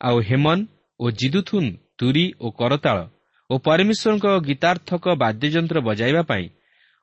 ଆଉ 0.00 0.16
ହେମନ୍ 0.28 0.62
ଓ 1.00 1.04
ଜିଦୁଥୁନ୍ 1.20 1.70
ତୁରି 1.98 2.24
ଓ 2.44 2.46
କରତାଳ 2.60 2.98
ଓ 3.50 3.54
ପରମେଶ୍ୱରଙ୍କ 3.66 4.26
ଗୀତାର୍ଥକ 4.48 5.04
ବାଦ୍ୟଯନ୍ତ୍ର 5.22 5.78
ବଜାଇବା 5.88 6.22
ପାଇଁ 6.30 6.46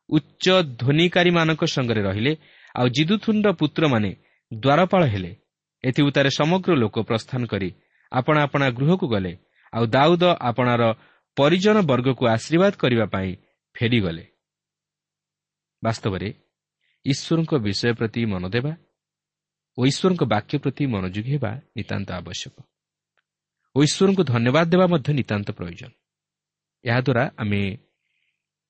ଉଚ୍ଚ 0.10 0.46
ଧ୍ୱନିକାରୀମାନଙ୍କ 0.80 1.64
ସଙ୍ଗରେ 1.76 2.02
ରହିଲେ 2.10 2.32
ଆଉ 2.76 2.88
ଜିଦୁଥୁନ୍ର 2.98 3.48
ପୁତ୍ରମାନେ 3.62 4.12
ଦ୍ୱାରପାଳ 4.54 5.04
ହେଲେ। 5.06 5.32
ଏଥି 5.84 6.02
ଉତ୍ତାରେ 6.02 6.30
ସମଗ୍ର 6.30 6.72
ଲୋକ 6.76 6.96
ପ୍ରସ୍ଥାନ 7.00 7.46
କରି 7.46 7.70
ଆପଣା 8.12 8.40
ଆପଣା 8.44 8.66
ଗୃହକୁ 8.70 9.08
ଗଲେ 9.08 9.34
ଆଉ 9.74 9.86
ଦାଉଦ 9.86 10.24
ଆପଣାର 10.40 10.84
ପରିଜନ 11.38 11.78
ବର୍ଗକୁ 11.82 12.24
ଆଶୀର୍ବାଦ 12.28 12.74
କରିବା 12.74 13.06
ପାଇଁ 13.06 13.36
ଫେରିଗଲେ। 13.76 14.26
ବାସ୍ତବରେ 15.84 16.30
ଈଶ୍ୱରଙ୍କ 17.06 17.54
ବିଷୟ 17.58 17.94
ପ୍ରତି 17.94 18.22
ମନ 18.26 18.44
ଦେବା 18.50 18.74
ଓ 19.78 19.82
ଈଶ୍ୱରଙ୍କ 19.86 20.24
ବାକ୍ୟ 20.24 20.58
ପ୍ରତି 20.58 20.84
ମନୋଯୋଗୀ 20.86 21.32
ହେବା 21.34 21.52
ନିତାନ୍ତ 21.78 22.10
ଆବଶ୍ୟକ। 22.12 22.56
ଓ 23.76 23.80
ଈଶ୍ୱରଙ୍କୁ 23.84 24.24
ଧନ୍ୟବାଦ 24.24 24.66
ଦେବା 24.70 24.86
ମଧ୍ୟ 24.88 25.10
ନିତାନ୍ତ 25.14 25.48
ପ୍ରୟୋଜନ। 25.52 25.92
ଏହାଦ୍ୱାରା 26.86 27.24
ଆମେ 27.38 27.62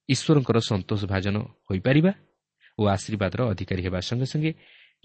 ଈଶ୍ୱରଙ୍କର 0.09 0.57
ସନ୍ତୋଷ 0.59 1.01
ଭାଜନ 1.05 1.35
ହୋଇପାରିବା 1.67 2.11
ଓ 2.79 2.81
ଆଶୀର୍ବାଦର 2.87 3.39
ଅଧିକାରୀ 3.51 3.81
ହେବା 3.83 3.99
ସଙ୍ଗେ 3.99 4.25
ସଙ୍ଗେ 4.25 4.51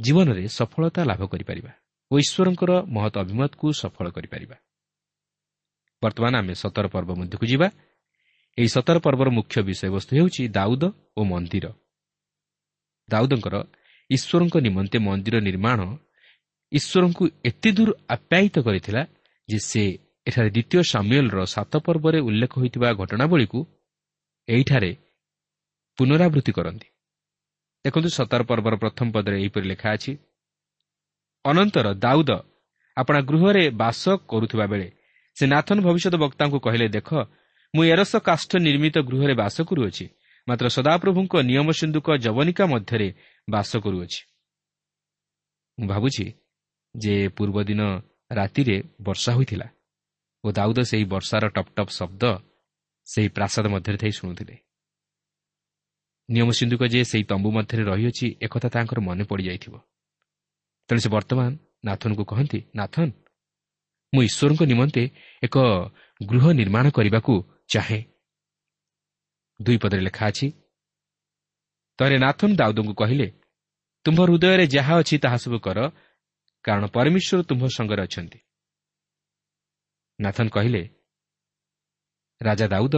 ଜୀବନରେ 0.04 0.44
ସଫଳତା 0.58 1.00
ଲାଭ 1.10 1.22
କରିପାରିବା 1.32 1.72
ଓ 2.10 2.14
ଈଶ୍ୱରଙ୍କର 2.24 2.70
ମହତ 2.94 3.14
ଅଭିମତକୁ 3.24 3.66
ସଫଳ 3.72 4.06
କରିପାରିବା। 4.16 4.56
ବର୍ତ୍ତମାନ 6.02 6.32
ଆମେ 6.42 6.54
ସତର 6.62 6.86
ପର୍ବ 6.94 7.10
ମଧ୍ୟକୁ 7.20 7.44
ଯିବା। 7.46 7.68
ଏହି 8.58 8.68
ସତର 8.68 8.96
ପର୍ବର 9.06 9.28
ମୁଖ୍ୟ 9.38 9.56
ବିଷୟବସ୍ତୁ 9.68 10.12
ହେଉଛି 10.18 10.42
ଦାଉଦ 10.48 10.82
ଓ 11.18 11.20
ମନ୍ଦିର। 11.24 11.66
ଦାଉଦଙ୍କର 13.08 13.54
ଈଶ୍ୱରଙ୍କ 14.10 14.54
ନିମନ୍ତେ 14.66 14.98
ମନ୍ଦିର 14.98 15.36
ନିର୍ମାଣ 15.40 15.80
ଈଶ୍ୱରଙ୍କୁ 16.72 17.24
ଏତେ 17.48 17.70
ଦୂର 17.76 17.90
ଆପ୍ୟାୟିତ 18.14 18.56
କରିଥିଲା 18.66 19.02
ଯେ 19.48 19.58
ସେ 19.70 19.82
ଏଠାରେ 20.26 20.50
ଦ୍ୱିତୀୟ 20.56 20.80
ସାମ୍ୟୁଏଲ୍ର 20.92 21.38
ସାତ 21.54 21.72
ପର୍ବରେ 21.86 22.18
ଉଲ୍ଲେଖ 22.28 22.52
ହୋଇଥିବା 22.60 22.88
ଘଟଣାବଳୀକୁ 23.00 23.58
ଏହିଠାରେ 24.48 24.90
ପୁନରାବୃତ୍ତି 25.98 26.52
କରନ୍ତି। 26.52 26.91
ଦେଖନ୍ତୁ 27.84 28.08
ସତର 28.08 28.42
ପର୍ବର 28.50 28.74
ପ୍ରଥମ 28.82 29.06
ପଦରେ 29.14 29.36
ଏହିପରି 29.40 29.66
ଲେଖା 29.72 29.88
ଅଛି 29.96 30.12
ଅନନ୍ତର 31.44 31.86
ଦାଉଦ 32.04 32.30
ଆପଣା 32.96 33.20
ଗୃହରେ 33.20 33.64
ବାସ 33.82 34.02
କରୁଥିବା 34.30 34.66
ବେଳେ 34.66 34.88
ସେ 35.36 35.44
ନାଥନ 35.46 35.76
ଭବିଷ୍ୟତ 35.86 36.14
ବକ୍ତାଙ୍କୁ 36.24 36.58
କହିଲେ 36.66 36.86
ଦେଖ 36.96 37.08
ମୁଁ 37.74 37.84
ଏରସ 37.84 38.12
କାଷ୍ଠ 38.28 38.50
ନିର୍ମିତ 38.66 38.96
ଗୃହରେ 39.08 39.34
ବାସ 39.34 39.56
କରୁଅଛି 39.68 40.06
ମାତ୍ର 40.48 40.66
ସଦାପ୍ରଭୁଙ୍କ 40.68 41.34
ନିୟମ 41.48 41.68
ସିନ୍ଧୁକ 41.70 42.08
ଯବନିକା 42.24 42.64
ମଧ୍ୟରେ 42.66 43.08
ବାସ 43.48 43.70
କରୁଅଛି। 43.84 44.20
ମୁଁ 45.78 45.86
ଭାବୁଛି 45.88 46.26
ଯେ 46.94 47.14
ପୂର୍ବଦିନ 47.36 47.80
ରାତିରେ 48.30 48.76
ବର୍ଷା 49.02 49.30
ହୋଇଥିଲା 49.36 49.66
ଓ 50.44 50.46
ଦାଉଦ 50.52 50.78
ସେହି 50.90 51.04
ବର୍ଷାର 51.04 51.44
ଟପ୍ 51.56 51.70
ଟପ୍ 51.76 51.92
ଶବ୍ଦ 51.98 52.22
ସେହି 53.06 53.28
ପ୍ରାସାଦ 53.28 53.64
ମଧ୍ୟରେ 53.74 53.96
ଥାଇ 53.96 54.12
ଶୁଣୁଥିଲେ। 54.18 54.54
ନିୟମ 56.28 56.48
ସିନ୍ଧୁକ 56.58 56.82
ଯେ 56.92 57.00
ସେହି 57.10 57.24
ତମ୍ବୁ 57.30 57.48
ମଧ୍ୟରେ 57.56 57.82
ରହିଅଛି 57.90 58.26
ଏକଥା 58.44 58.68
ତାଙ୍କର 58.74 58.98
ମନେ 59.08 59.24
ପଡ଼ିଯାଇଥିବ। 59.30 59.74
ତେଣୁ 60.88 61.00
ସେ 61.04 61.08
ବର୍ତ୍ତମାନ 61.14 61.50
ନାଥନକୁ 61.84 62.22
କହନ୍ତି 62.30 62.58
ନାଥନ 62.78 63.06
ମୁଁ 64.12 64.22
ଈଶ୍ୱରଙ୍କ 64.28 64.62
ନିମନ୍ତେ 64.72 65.02
ଏକ 65.42 65.56
ଗୃହ 66.20 66.44
ନିର୍ମାଣ 66.60 66.86
କରିବାକୁ 66.96 67.32
ଚାହେଁ। 67.72 68.00
ଦୁଇ 69.60 69.78
ପଦରେ 69.82 70.02
ଲେଖା 70.08 70.24
ଅଛି 70.30 70.46
ତରେ 71.98 72.16
ନାଥନ 72.24 72.50
ଦାଉଦଙ୍କୁ 72.60 72.94
କହିଲେ 72.94 73.26
ତୁମ୍ଭ 74.04 74.18
ହୃଦୟରେ 74.26 74.64
ଯାହା 74.74 74.94
ଅଛି 75.00 75.14
ତାହା 75.24 75.38
ସବୁ 75.44 75.58
କର 75.66 75.78
କାରଣ 76.64 76.84
ପରମେଶ୍ୱର 76.96 77.40
ତୁମ୍ଭ 77.48 77.62
ସଙ୍ଗରେ 77.76 78.02
ଅଛନ୍ତି। 78.06 78.38
ନାଥନ 80.18 80.46
କହିଲେ 80.56 80.82
ରାଜା 82.40 82.66
ଦାଉଦ 82.74 82.96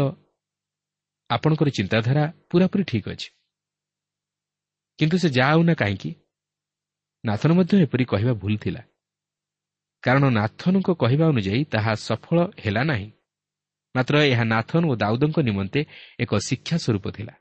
ଆପଣଙ୍କର 1.30 1.68
ଚିନ୍ତାଧାରା 1.68 2.32
ପୁରାପୁରି 2.50 2.84
ଠିକ୍ 2.84 3.08
ଅଛି। 3.08 3.28
କିନ୍ତୁ 4.98 5.18
ସେ 5.18 5.28
ଯାହା 5.28 5.62
ନା 5.62 5.74
କାହିଁକି? 5.74 6.14
ନାଥନ 7.24 7.52
ମଧ୍ୟ 7.52 7.82
ଏପରି 7.82 8.04
କହିବା 8.04 8.32
ଭୁଲ 8.32 8.56
ଥିଲା। 8.56 8.82
କାରଣ 10.02 10.24
ନାଥନଙ୍କ 10.30 10.90
କହିବା 10.90 11.26
ଅନୁଯାୟୀ 11.28 11.64
ତାହା 11.64 11.94
ସଫଳ 11.94 12.38
ହେଲା 12.64 12.84
ନାହିଁ। 12.84 13.10
ମାତ୍ର 13.96 14.14
ଏହା 14.22 14.44
ନାଥନ 14.44 14.86
ଓ 14.86 14.94
ଦାଉଦଙ୍କ 14.96 15.38
ନିମନ୍ତେ 15.40 15.86
ଏକ 16.20 16.38
ଶିକ୍ଷା 16.38 16.76
ସ୍ୱରୂପ 16.76 17.10
ଥିଲା। 17.10 17.34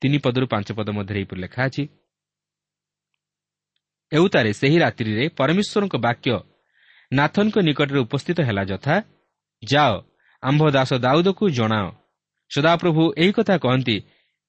ତିନି 0.00 0.18
ପଦରୁ 0.18 0.46
ପାଞ୍ଚ 0.46 0.72
ପଦ 0.72 0.90
ମଧ୍ୟରେ 0.90 1.18
ଏହିପରି 1.20 1.40
ଲେଖା 1.40 1.64
ଅଛି 1.64 1.88
ଏଉତାରେ 4.12 4.52
ସେହି 4.52 4.78
ରାତ୍ରିରେ 4.78 5.28
ପରମେଶ୍ୱରଙ୍କ 5.28 5.96
ବାକ୍ୟ 5.96 6.30
ନାଥନଙ୍କ 7.12 7.58
ନିକଟରେ 7.58 7.98
ଉପସ୍ଥିତ 7.98 8.40
ହେଲା 8.40 8.64
ଯଥା 8.64 9.02
ଯାଅ 9.64 9.92
ଆମ୍ଭ 10.42 10.70
ଦାସ 10.70 10.94
ଦାଉଦକୁ 10.94 11.50
ଜଣାଅ 11.50 11.99
ସଦାପ୍ରଭୁ 12.50 13.02
ଏହି 13.16 13.32
କଥା 13.32 13.56
କହନ୍ତି 13.56 13.96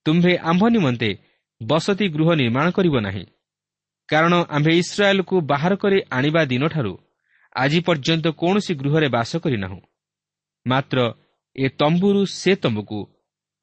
ତୁମ୍ଭେ 0.06 0.38
ଆମ୍ଭ 0.38 0.64
ନିମନ୍ତେ 0.68 1.10
ବସତି 1.64 2.06
ଗୃହ 2.10 2.30
ନିର୍ମାଣ 2.34 2.72
କରିବ 2.72 2.96
ନାହିଁ। 3.00 3.26
କାରଣ 4.10 4.34
ଆମ୍ଭେ 4.50 4.74
ଇସ୍ରାଏଲ୍କୁ 4.78 5.36
ବାହାର 5.42 5.76
କରି 5.76 5.98
ଆଣିବା 6.12 6.46
ଦିନଠାରୁ 6.46 6.94
ଆଜି 7.56 7.80
ପର୍ଯ୍ୟନ୍ତ 7.80 8.26
କୌଣସି 8.28 8.74
ଗୃହରେ 8.74 9.08
ବାସ 9.08 9.32
କରିନାହୁଁ। 9.38 9.82
ମାତ୍ର 10.68 11.00
ଏ 11.56 11.70
ତମ୍ବୁରୁ 11.70 12.26
ସେ 12.26 12.56
ତମ୍ବୁକୁ 12.56 13.00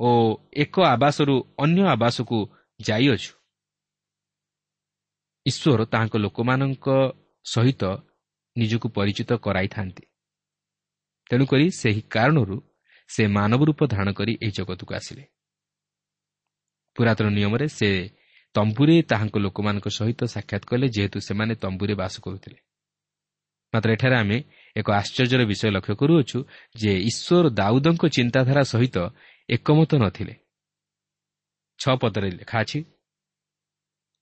ଓ 0.01 0.11
ଏକ 0.53 0.75
ଆବାସରୁ 0.85 1.35
ଅନ୍ୟ 1.59 1.83
ଆବାସକୁ 1.87 2.39
ଯାଇଅଛୁ। 2.81 3.33
ଈଶ୍ୱର 5.47 5.85
ତାହାଙ୍କ 5.85 6.15
ଲୋକମାନଙ୍କ 6.17 6.87
ସହିତ 7.45 7.83
ନିଜକୁ 8.57 8.89
ପରିଚିତ 8.89 9.31
କରାଇଥାନ୍ତି। 9.33 10.05
ତେଣୁକରି 11.31 11.67
ସେହି 11.71 12.03
କାରଣରୁ 12.11 12.57
ସେ 13.09 13.23
ମାନବ 13.27 13.61
ରୂପ 13.65 13.81
ଧାରଣ 13.87 14.09
କରି 14.13 14.33
ଏହି 14.43 14.53
ଜଗତକୁ 14.53 14.93
ଆସିଲେ। 14.95 15.25
ପୁରାତନ 16.97 17.27
ନିୟମରେ 17.29 17.67
ସେ 17.69 17.89
ତମ୍ବୁରେ 18.55 18.95
ତାହାଙ୍କ 19.03 19.37
ଲୋକମାନଙ୍କ 19.39 19.87
ସହିତ 19.89 20.21
ସାକ୍ଷାତ 20.25 20.63
କଲେ 20.71 20.87
ଯେହେତୁ 20.89 21.19
ସେମାନେ 21.21 21.55
ତମ୍ବୁରେ 21.55 21.95
ବାସ 21.95 22.15
କରୁଥିଲେ। 22.21 22.59
ମାତ୍ର 23.73 23.89
ଏଠାରେ 23.93 24.17
ଆମେ 24.17 24.39
ଏକ 24.77 24.87
ଆଶ୍ଚର୍ଯ୍ୟର 24.93 25.43
ବିଷୟ 25.45 25.69
ଲକ୍ଷ୍ୟ 25.71 25.95
କରୁଅଛୁ 25.95 26.39
ଯେ 26.77 26.93
ଈଶ୍ୱର 27.11 27.45
ଦାଉଦଙ୍କ 27.51 28.03
ଚିନ୍ତାଧାରା 28.09 28.63
ସହିତ 28.63 28.97
ଏକମତ 29.49 29.91
ନଥିଲେ। 29.95 30.35
ଛଅ 31.79 31.95
ପଦରେ 31.97 32.29
ଲେଖା 32.31 32.59
ଅଛି 32.61 32.81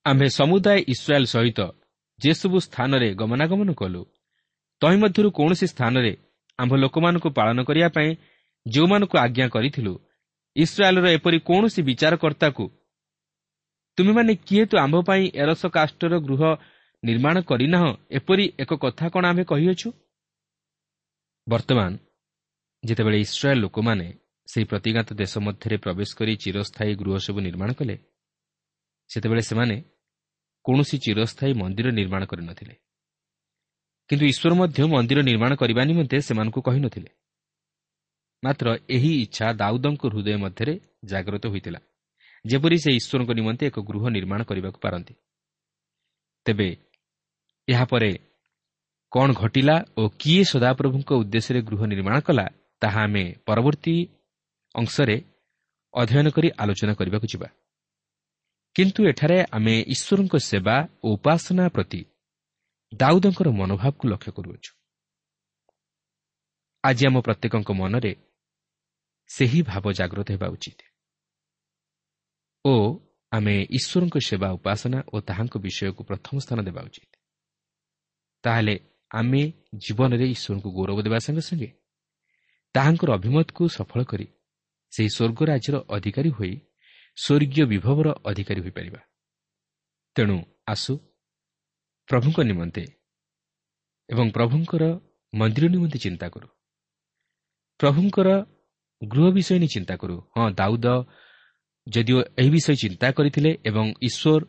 ଆମ୍ଭେ 0.05 0.29
ସମୁଦାୟ 0.39 0.79
ଇସ୍ରାଏଲ୍ 0.89 1.27
ସହିତ 1.27 1.61
ଯେସବୁ 2.19 2.57
ସ୍ଥାନରେ 2.61 3.09
ଗମନାଗମନ 3.15 3.71
କଲୁ 3.73 4.03
ତହିଁ 4.83 4.97
ମଧ୍ୟରୁ 5.03 5.29
କୌଣସି 5.31 5.67
ସ୍ଥାନରେ 5.67 6.13
ଆମ୍ଭ 6.59 6.73
ଲୋକମାନଙ୍କୁ 6.75 7.29
ପାଳନ 7.31 7.59
କରିବା 7.63 7.89
ପାଇଁ 7.89 8.11
ଯେଉଁମାନଙ୍କୁ 8.67 9.17
ଆଜ୍ଞା 9.19 9.47
କରିଥିଲୁ 9.49 9.93
ଇସ୍ରାଏଲ୍ର 10.57 11.07
ଏପରି 11.17 11.39
କୌଣସି 11.49 11.81
ବିଚାରକର୍ତ୍ତାକୁ 11.89 12.65
ତୁମେମାନେ 13.99 14.33
କିଏ 14.47 14.65
ତୁ 14.71 14.75
ଆମ୍ଭ 14.85 14.97
ପାଇଁ 15.09 15.25
ଏରସ 15.43 15.63
କାଷ୍ଟର 15.77 16.15
ଗୃହ 16.27 16.43
ନିର୍ମାଣ 17.03 17.37
କରିନାହଁ? 17.41 17.91
ଏପରି 18.19 18.45
ଏକ 18.63 18.71
କଥା 18.85 19.07
କ'ଣ 19.09 19.25
ଆମ୍ଭେ 19.31 19.45
କହିଅଛୁ? 19.53 19.89
ବର୍ତ୍ତମାନ 21.47 21.91
ଯେତେବେଳେ 22.83 23.19
ଇସ୍ରାଏଲ୍ 23.27 23.61
ଲୋକମାନେ 23.61 24.07
ସେହି 24.49 24.67
ପ୍ରତିଜ୍ଞାତ 24.71 25.09
ଦେଶ 25.21 25.33
ମଧ୍ୟରେ 25.47 25.77
ପ୍ରବେଶ 25.85 26.11
କରି 26.19 26.33
ଚିରସ୍ଥାୟୀ 26.43 26.93
ଗୃହ 27.01 27.15
ସବୁ 27.27 27.41
ନିର୍ମାଣ 27.47 27.71
କଲେ 27.79 27.97
ସେତେବେଳେ 29.11 29.43
ସେମାନେ 29.51 29.77
କୌଣସି 30.65 30.97
ଚିରସ୍ଥାୟୀ 31.05 31.53
ମନ୍ଦିର 31.63 31.89
ନିର୍ମାଣ 32.01 32.23
କରିନଥିଲେ। 32.31 32.75
କିନ୍ତୁ 34.11 34.25
ଈଶ୍ୱର 34.33 34.53
ମଧ୍ୟ 34.61 34.79
ମନ୍ଦିର 34.95 35.19
ନିର୍ମାଣ 35.31 35.53
କରିବା 35.55 35.83
ନିମନ୍ତେ 35.91 36.17
ସେମାନଙ୍କୁ 36.27 36.61
କହିନଥିଲେ। 36.69 37.11
ମାତ୍ର 38.47 38.67
ଏହି 38.97 39.13
ଇଚ୍ଛା 39.25 39.47
ଦାଉଦଙ୍କ 39.61 40.03
ହୃଦୟ 40.13 40.37
ମଧ୍ୟରେ 40.45 40.75
ଜାଗ୍ରତ 41.11 41.45
ହୋଇଥିଲା 41.53 41.81
ଯେପରି 42.45 42.77
ସେ 42.85 42.91
ଈଶ୍ୱରଙ୍କ 42.99 43.31
ନିମନ୍ତେ 43.39 43.65
ଏକ 43.71 43.77
ଗୃହ 43.89 44.03
ନିର୍ମାଣ 44.17 44.41
କରିବାକୁ 44.49 44.79
ପାରନ୍ତି। 44.85 45.15
ତେବେ 46.47 46.69
ଏହାପରେ 47.69 48.11
କ'ଣ 49.13 49.29
ଘଟିଲା 49.43 49.77
ଓ 49.99 50.03
କିଏ 50.21 50.43
ସଦାପ୍ରଭୁଙ୍କ 50.53 51.11
ଉଦ୍ଦେଶ୍ୟରେ 51.23 51.61
ଗୃହ 51.69 51.81
ନିର୍ମାଣ 51.93 52.17
କଲା 52.27 52.47
ତାହା 52.83 53.01
ଆମେ 53.09 53.25
ପରବର୍ତ୍ତୀ 53.47 53.95
ଅଂଶରେ 54.75 55.17
ଅଧ୍ୟୟନ 55.95 56.27
କରି 56.37 56.49
ଆଲୋଚନା 56.63 56.93
କରିବାକୁ 56.99 57.27
ଯିବା। 57.33 57.49
କିନ୍ତୁ 58.77 59.01
ଏଠାରେ 59.11 59.39
ଆମେ 59.57 59.75
ଈଶ୍ୱରଙ୍କ 59.95 60.35
ସେବା 60.49 60.77
ଓ 61.05 61.09
ଉପାସନା 61.17 61.65
ପ୍ରତି 61.75 62.01
ଦାଉଦଙ୍କର 62.93 63.49
ମନୋଭାବକୁ 63.61 64.05
ଲକ୍ଷ୍ୟ 64.13 64.31
କରୁଅଛୁ। 64.37 64.71
ଆଜି 66.85 67.03
ଆମ 67.09 67.17
ପ୍ରତ୍ୟେକଙ୍କ 67.27 67.71
ମନରେ 67.81 68.13
ସେହି 69.29 69.61
ଭାବ 69.63 69.85
ଜାଗ୍ରତ 69.93 70.29
ହେବା 70.33 70.49
ଉଚିତ। 70.49 70.81
ଓ 72.65 72.75
ଆମେ 73.33 73.55
ଈଶ୍ୱରଙ୍କ 73.71 74.17
ସେବା 74.19 74.49
ଉପାସନା 74.53 74.99
ଓ 75.13 75.17
ତାହାଙ୍କ 75.21 75.55
ବିଷୟକୁ 75.59 76.03
ପ୍ରଥମ 76.05 76.35
ସ୍ଥାନ 76.39 76.59
ଦେବା 76.63 76.83
ଉଚିତ। 76.83 77.13
ତାହେଲେ 78.45 78.75
ଆମେ 79.11 79.43
ଜୀବନରେ 79.75 80.27
ଈଶ୍ୱରଙ୍କୁ 80.35 80.69
ଗୌରବ 80.77 80.99
ଦେବା 81.03 81.19
ସଙ୍ଗେ 81.19 81.43
ସଙ୍ଗେ 81.49 81.71
ତାହାଙ୍କର 82.75 83.11
ଅଭିମତକୁ 83.13 83.63
ସଫଳ 83.69 84.01
କରି 84.05 84.27
ସେହି 84.93 85.09
ସ୍ୱର୍ଗ 85.09 85.41
ରାଜ୍ୟର 85.51 85.77
ଅଧିକାରୀ 85.97 86.31
ହୋଇ 86.31 86.53
ସ୍ୱର୍ଗୀୟ 87.19 87.65
ବିଭବର 87.67 88.09
ଅଧିକାରୀ 88.31 88.61
ହୋଇପାରିବା। 88.61 89.01
ତେଣୁ 90.17 90.37
ଆସୁ 90.67 90.93
ପ୍ରଭୁଙ୍କ 92.09 92.39
ନିମନ୍ତେ 92.41 92.85
ଏବଂ 94.09 94.27
ପ୍ରଭୁଙ୍କର 94.31 94.85
ମନ୍ଦିର 95.35 95.65
ନିମନ୍ତେ 95.69 95.99
ଚିନ୍ତା 95.99 96.27
କରୁ। 96.29 96.49
ପ୍ରଭୁଙ୍କର 97.81 98.29
ଗୃହ 99.03 99.27
ବିଷୟ 99.33 99.59
ନେଇ 99.59 99.69
ଚିନ୍ତା 99.69 99.95
କରୁ। 99.97 100.17
ହଁ 100.37 100.51
ଦାଉଦ 100.51 100.87
ଯଦିଓ 101.87 102.19
ଏହି 102.39 102.51
ବିଷୟ 102.51 102.75
ଚିନ୍ତା 102.75 103.07
କରିଥିଲେ 103.13 103.51
ଏବଂ 103.65 103.87
ଈଶ୍ୱର 104.03 104.43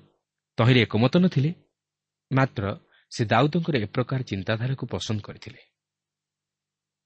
ତହିଁରେ 0.58 0.80
ଏକମତ 0.82 1.14
ନଥିଲେ 1.18 1.52
ମାତ୍ର 2.32 2.64
ସେ 3.12 3.22
ଦାଉଦଙ୍କର 3.26 3.76
ଏ 3.78 3.86
ପ୍ରକାର 3.86 4.20
ଚିନ୍ତାଧାରାକୁ 4.24 4.84
ପସନ୍ଦ 4.94 5.20
କରିଥିଲେ। 5.22 5.60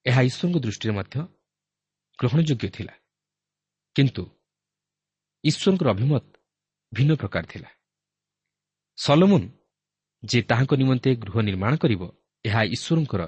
ଏହା 0.06 0.20
ଈଶ୍ୱରଙ୍କ 0.22 0.56
ଦୃଷ୍ଟିରେ 0.58 0.92
ମଧ୍ୟ 0.94 1.16
ଗ୍ରହଣଯୋଗ୍ୟ 2.18 2.68
ଥିଲା। 2.76 2.94
କିନ୍ତୁ 3.96 4.22
ଈଶ୍ୱରଙ୍କର 5.44 5.88
ଅଭିମତ 5.90 6.24
ଭିନ୍ନ 6.92 7.12
ପ୍ରକାର 7.14 7.42
ଥିଲା। 7.42 7.70
ସଲମୁନ୍ 8.98 9.46
ଯେ 10.22 10.38
ତାହାଙ୍କ 10.42 10.72
ନିମନ୍ତେ 10.74 11.10
ଗୃହ 11.16 11.36
ନିର୍ମାଣ 11.42 11.72
କରିବ 11.76 12.02
ଏହା 12.44 12.60
ଈଶ୍ୱରଙ୍କର 12.74 13.22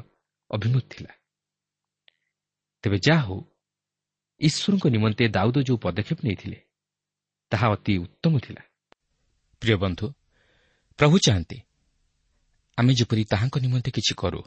ଅଭିମତ 0.51 0.85
ଥିଲା। 0.91 1.13
ତେବେ 2.85 2.99
ଯାହା 3.07 3.23
ହେଉ 3.27 3.39
ଈଶ୍ୱରଙ୍କ 4.41 4.85
ନିମନ୍ତେ 4.95 5.25
ଦାଉଦ 5.29 5.57
ଯେଉଁ 5.67 5.79
ପଦକ୍ଷେପ 5.79 6.19
ନେଇଥିଲେ 6.27 6.59
ତାହା 7.53 7.67
ଅତି 7.75 7.93
ଉତ୍ତମ 7.99 8.35
ଥିଲା। 8.39 8.63
ପ୍ରିୟ 9.63 9.77
ବନ୍ଧୁ 9.77 10.07
ପ୍ରଭୁ 10.99 11.17
ଚାହାନ୍ତି 11.27 11.59
ଆମେ 12.79 12.93
ଯେପରି 12.95 13.23
ତାହାଙ୍କ 13.33 13.57
ନିମନ୍ତେ 13.65 13.91
କିଛି 13.97 14.13
କରୁ 14.21 14.41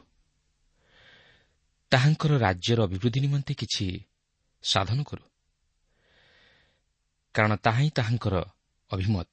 ତାହାଙ୍କର 1.92 2.32
ରାଜ୍ୟର 2.38 2.78
ଅଭିବୃଦ୍ଧି 2.88 3.20
ନିମନ୍ତେ 3.24 3.52
କିଛି 3.60 3.86
ସାଧନ 4.64 4.98
କରୁ 5.02 5.24
କାରଣ 7.34 7.52
ତାହା 7.64 7.80
ହିଁ 7.80 7.90
ତାହାଙ୍କର 7.98 8.34
ଅଭିମତ 8.90 9.28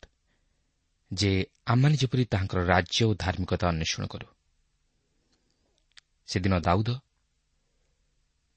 ଯେ 1.12 1.32
ଆମମାନେ 1.65 1.96
ଯେପରି 2.02 2.24
ତାହାଙ୍କର 2.26 2.60
ରାଜ୍ୟ 2.65 3.00
ଓ 3.06 3.12
ଧାର୍ମିକତା 3.24 3.65
ଅନ୍ୱେଷଣ 3.72 4.04
କରୁ। 4.08 4.28
ସେଦିନ 6.28 6.54
ଦାଉଦ 6.60 6.89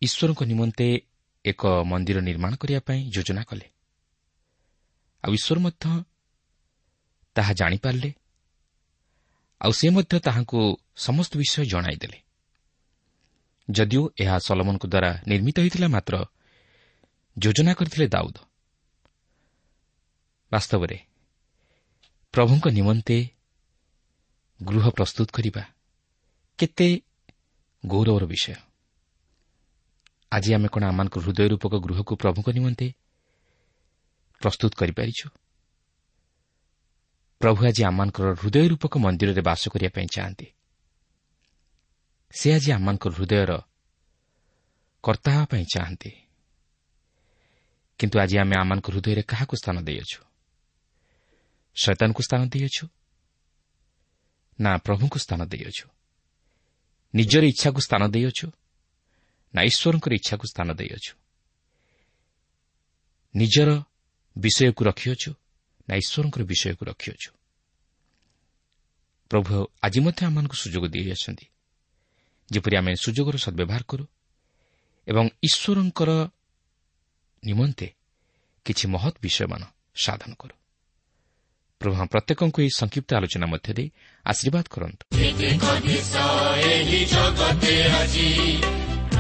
ଈଶ୍ୱରଙ୍କ 0.03 0.41
ନିମନ୍ତେ 0.51 0.89
ଏକ 1.45 1.67
ମନ୍ଦିର 1.67 2.21
ନିର୍ମାଣ 2.21 2.55
କରିବା 2.55 2.81
ପାଇଁ 2.81 3.11
ଯୋଜନା 3.11 3.43
କଲେ। 3.43 3.67
ଆଉ 5.25 5.33
ଈଶ୍ୱର 5.33 5.59
ମଧ୍ୟ 5.59 6.05
ତାହା 7.35 7.53
ଜାଣିପାରିଲେ। 7.53 8.13
ଆଉ 9.61 9.73
ସେ 9.73 9.91
ମଧ୍ୟ 9.91 10.21
ତାହାଙ୍କୁ 10.21 10.61
ସମସ୍ତ 10.97 11.37
ବିଷୟ 11.37 11.65
ଜଣାଇଦେଲେ। 11.65 12.19
ଯଦିଓ 13.71 14.09
ଏହା 14.21 14.39
ସଲମନଙ୍କ 14.39 14.87
ଦ୍ୱାରା 14.87 15.11
ନିର୍ମିତ 15.27 15.57
ହୋଇଥିଲା 15.61 15.89
ମାତ୍ର 15.89 16.25
ଯୋଜନା 17.39 17.75
କରିଥିଲେ 17.75 18.09
ଦାଉଦ। 18.09 18.37
ବାସ୍ତବରେ 20.53 20.99
ପ୍ରଭୁଙ୍କ 22.33 22.69
ନିମନ୍ତେ 22.69 23.29
ଗୃହ 24.63 24.91
ପ୍ରସ୍ତୁତ 24.91 25.31
କରିବା 25.31 25.63
କେତେ 26.59 27.01
ଗୌରବର 27.87 28.25
ବିଷୟ। 28.25 28.68
ଆଜି 30.33 30.55
ଆମେ 30.55 30.69
କ'ଣ 30.69 30.85
ଆମମାନଙ୍କ 30.85 31.19
ହୃଦୟ 31.19 31.49
ରୂପକ 31.49 31.75
ଗୃହକୁ 31.75 32.17
ପ୍ରଭୁଙ୍କ 32.17 32.49
ନିମନ୍ତେ 32.51 32.93
ପ୍ରସ୍ତୁତ 34.41 34.73
କରିପାରିଛୁ? 34.75 35.29
ପ୍ରଭୁ 37.39 37.67
ଆଜି 37.67 37.85
ଆମମାନଙ୍କର 37.85 38.35
ହୃଦୟ 38.35 38.69
ରୂପକ 38.69 38.99
ମନ୍ଦିରରେ 38.99 39.43
ବାସ 39.43 39.69
କରିବା 39.69 39.91
ପାଇଁ 39.95 40.07
ଚାହାନ୍ତି। 40.07 40.47
ସେ 42.31 42.55
ଆଜି 42.55 42.73
ଆମମାନଙ୍କର 42.73 43.13
ହୃଦୟର 43.13 43.59
କର୍ତ୍ତା 45.03 45.33
ହେବା 45.33 45.45
ପାଇଁ 45.45 45.65
ଚାହାନ୍ତି। 45.65 46.11
କିନ୍ତୁ 47.99 48.21
ଆଜି 48.21 48.39
ଆମେ 48.39 48.57
ଆମମାନଙ୍କ 48.57 48.91
ହୃଦୟରେ 48.91 49.23
କାହାକୁ 49.23 49.57
ସ୍ଥାନ 49.57 49.81
ଦେଇଅଛୁ? 49.81 50.21
ଶୈତାନକୁ 51.83 52.23
ସ୍ଥାନ 52.23 52.49
ଦେଇଅଛୁ? 52.49 52.87
ନା 54.61 54.77
ପ୍ରଭୁଙ୍କୁ 54.77 55.19
ସ୍ଥାନ 55.19 55.45
ଦେଇଅଛୁ? 55.45 55.89
ନିଜର 57.15 57.45
ଇଚ୍ଛାକୁ 57.45 57.81
ସ୍ଥାନ 57.81 58.09
ଦେଇଅଛୁ? 58.09 58.47
ନା 59.55 59.61
ଈଶ୍ୱରଙ୍କର 59.63 60.13
ଇଚ୍ଛାକୁ 60.15 60.45
ସ୍ଥାନ 60.53 60.69
ଦେଇଅଛୁ। 60.81 61.13
ନିଜର 63.35 63.71
ବିଷୟକୁ 64.37 64.83
ରଖିଅଛୁ 64.89 65.31
ନା 65.89 65.95
ଈଶ୍ୱରଙ୍କର 66.03 66.43
ବିଷୟକୁ 66.51 66.83
ରଖିଅଛୁ। 66.91 67.31
ପ୍ରଭୁ 69.31 69.55
ଆଜି 69.85 70.01
ମଧ୍ୟ 70.01 70.21
ଆମମାନଙ୍କୁ 70.29 70.57
ସୁଯୋଗ 70.63 70.85
ଦେଇଅଛନ୍ତି 70.95 71.47
ଯେପରି 72.49 72.75
ଆମେ 72.81 72.93
ସୁଯୋଗର 73.05 73.37
ସଦ୍ବ୍ୟବହାର 73.45 73.83
କରୁ 73.91 74.05
ଏବଂ 75.09 75.27
ଈଶ୍ୱରଙ୍କର 75.49 76.11
ନିମନ୍ତେ 77.43 77.89
କିଛି 78.67 78.85
ମହତ୍ 78.95 79.17
ବିଷୟମାନ 79.23 79.63
ସାଧନ 80.05 80.33
କରୁ। 80.41 80.55
ପ୍ରଭୁ 81.81 81.95
ପ୍ରତ୍ୟେକଙ୍କୁ 82.13 82.59
ଏହି 82.63 82.73
ସଂକ୍ଷିପ୍ତ 82.81 83.11
ଆଲୋଚନା 83.19 83.47
ମଧ୍ୟ 83.47 83.71
ଦେଇ 83.79 83.89
ଆଶୀର୍ବାଦ 84.27 84.65
କରନ୍ତୁ। 84.75 85.03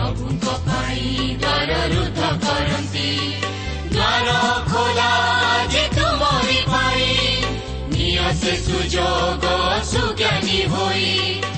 ପ୍ରଭୁଙ୍କ 0.08 0.52
ପାଇଁ 0.66 1.24
ଦ୍ୱାର 1.40 1.72
କରନ୍ତି 2.44 3.08
ଦ୍ୱାର 3.88 4.28
ଖୋଲା 4.68 5.08
ନିଅ 7.92 8.30
ସେ 8.38 8.54
ସୁଯୋଗ 8.62 9.52
ସୁଜ୍ଞାନୀ 9.84 10.60
ହୋଇ 10.72 11.57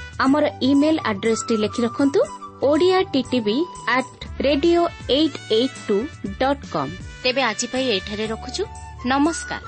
ଆମର 0.21 0.49
ଇମେଲ୍ 0.61 0.99
ଆଡ୍ରେସ୍ଟି 1.05 1.55
ଲେଖି 1.57 1.81
ରଖନ୍ତୁ 1.83 2.21
Odia 2.63 2.97
TTV 3.13 3.55
at 3.89 4.25
radio 4.41 4.81
eight 5.09 5.37
eight 5.51 5.77
two 5.87 5.97
dot 6.39 6.65
com 6.71 6.91
ତେବେ 7.23 7.41
ଆଜି 7.41 7.67
ପାଇଁ 7.67 7.85
ଏଠାରେ 7.89 8.25
ରଖୁଛୁ। 8.27 8.63
ନମସ୍କାର। 9.05 9.63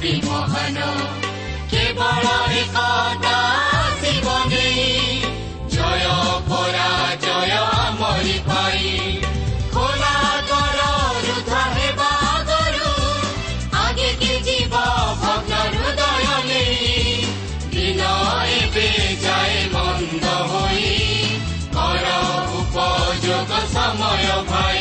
বিমোহন 0.00 0.78
কেৱল 1.70 2.26
এক 2.56 2.76
দাসিবনী 3.24 4.68
জয় 5.74 6.08
পৰা 6.48 6.90
জয় 7.24 7.54
মৰি 8.00 8.36
পাই 8.48 8.78
সময় 23.74 24.28
ভাই 24.48 24.77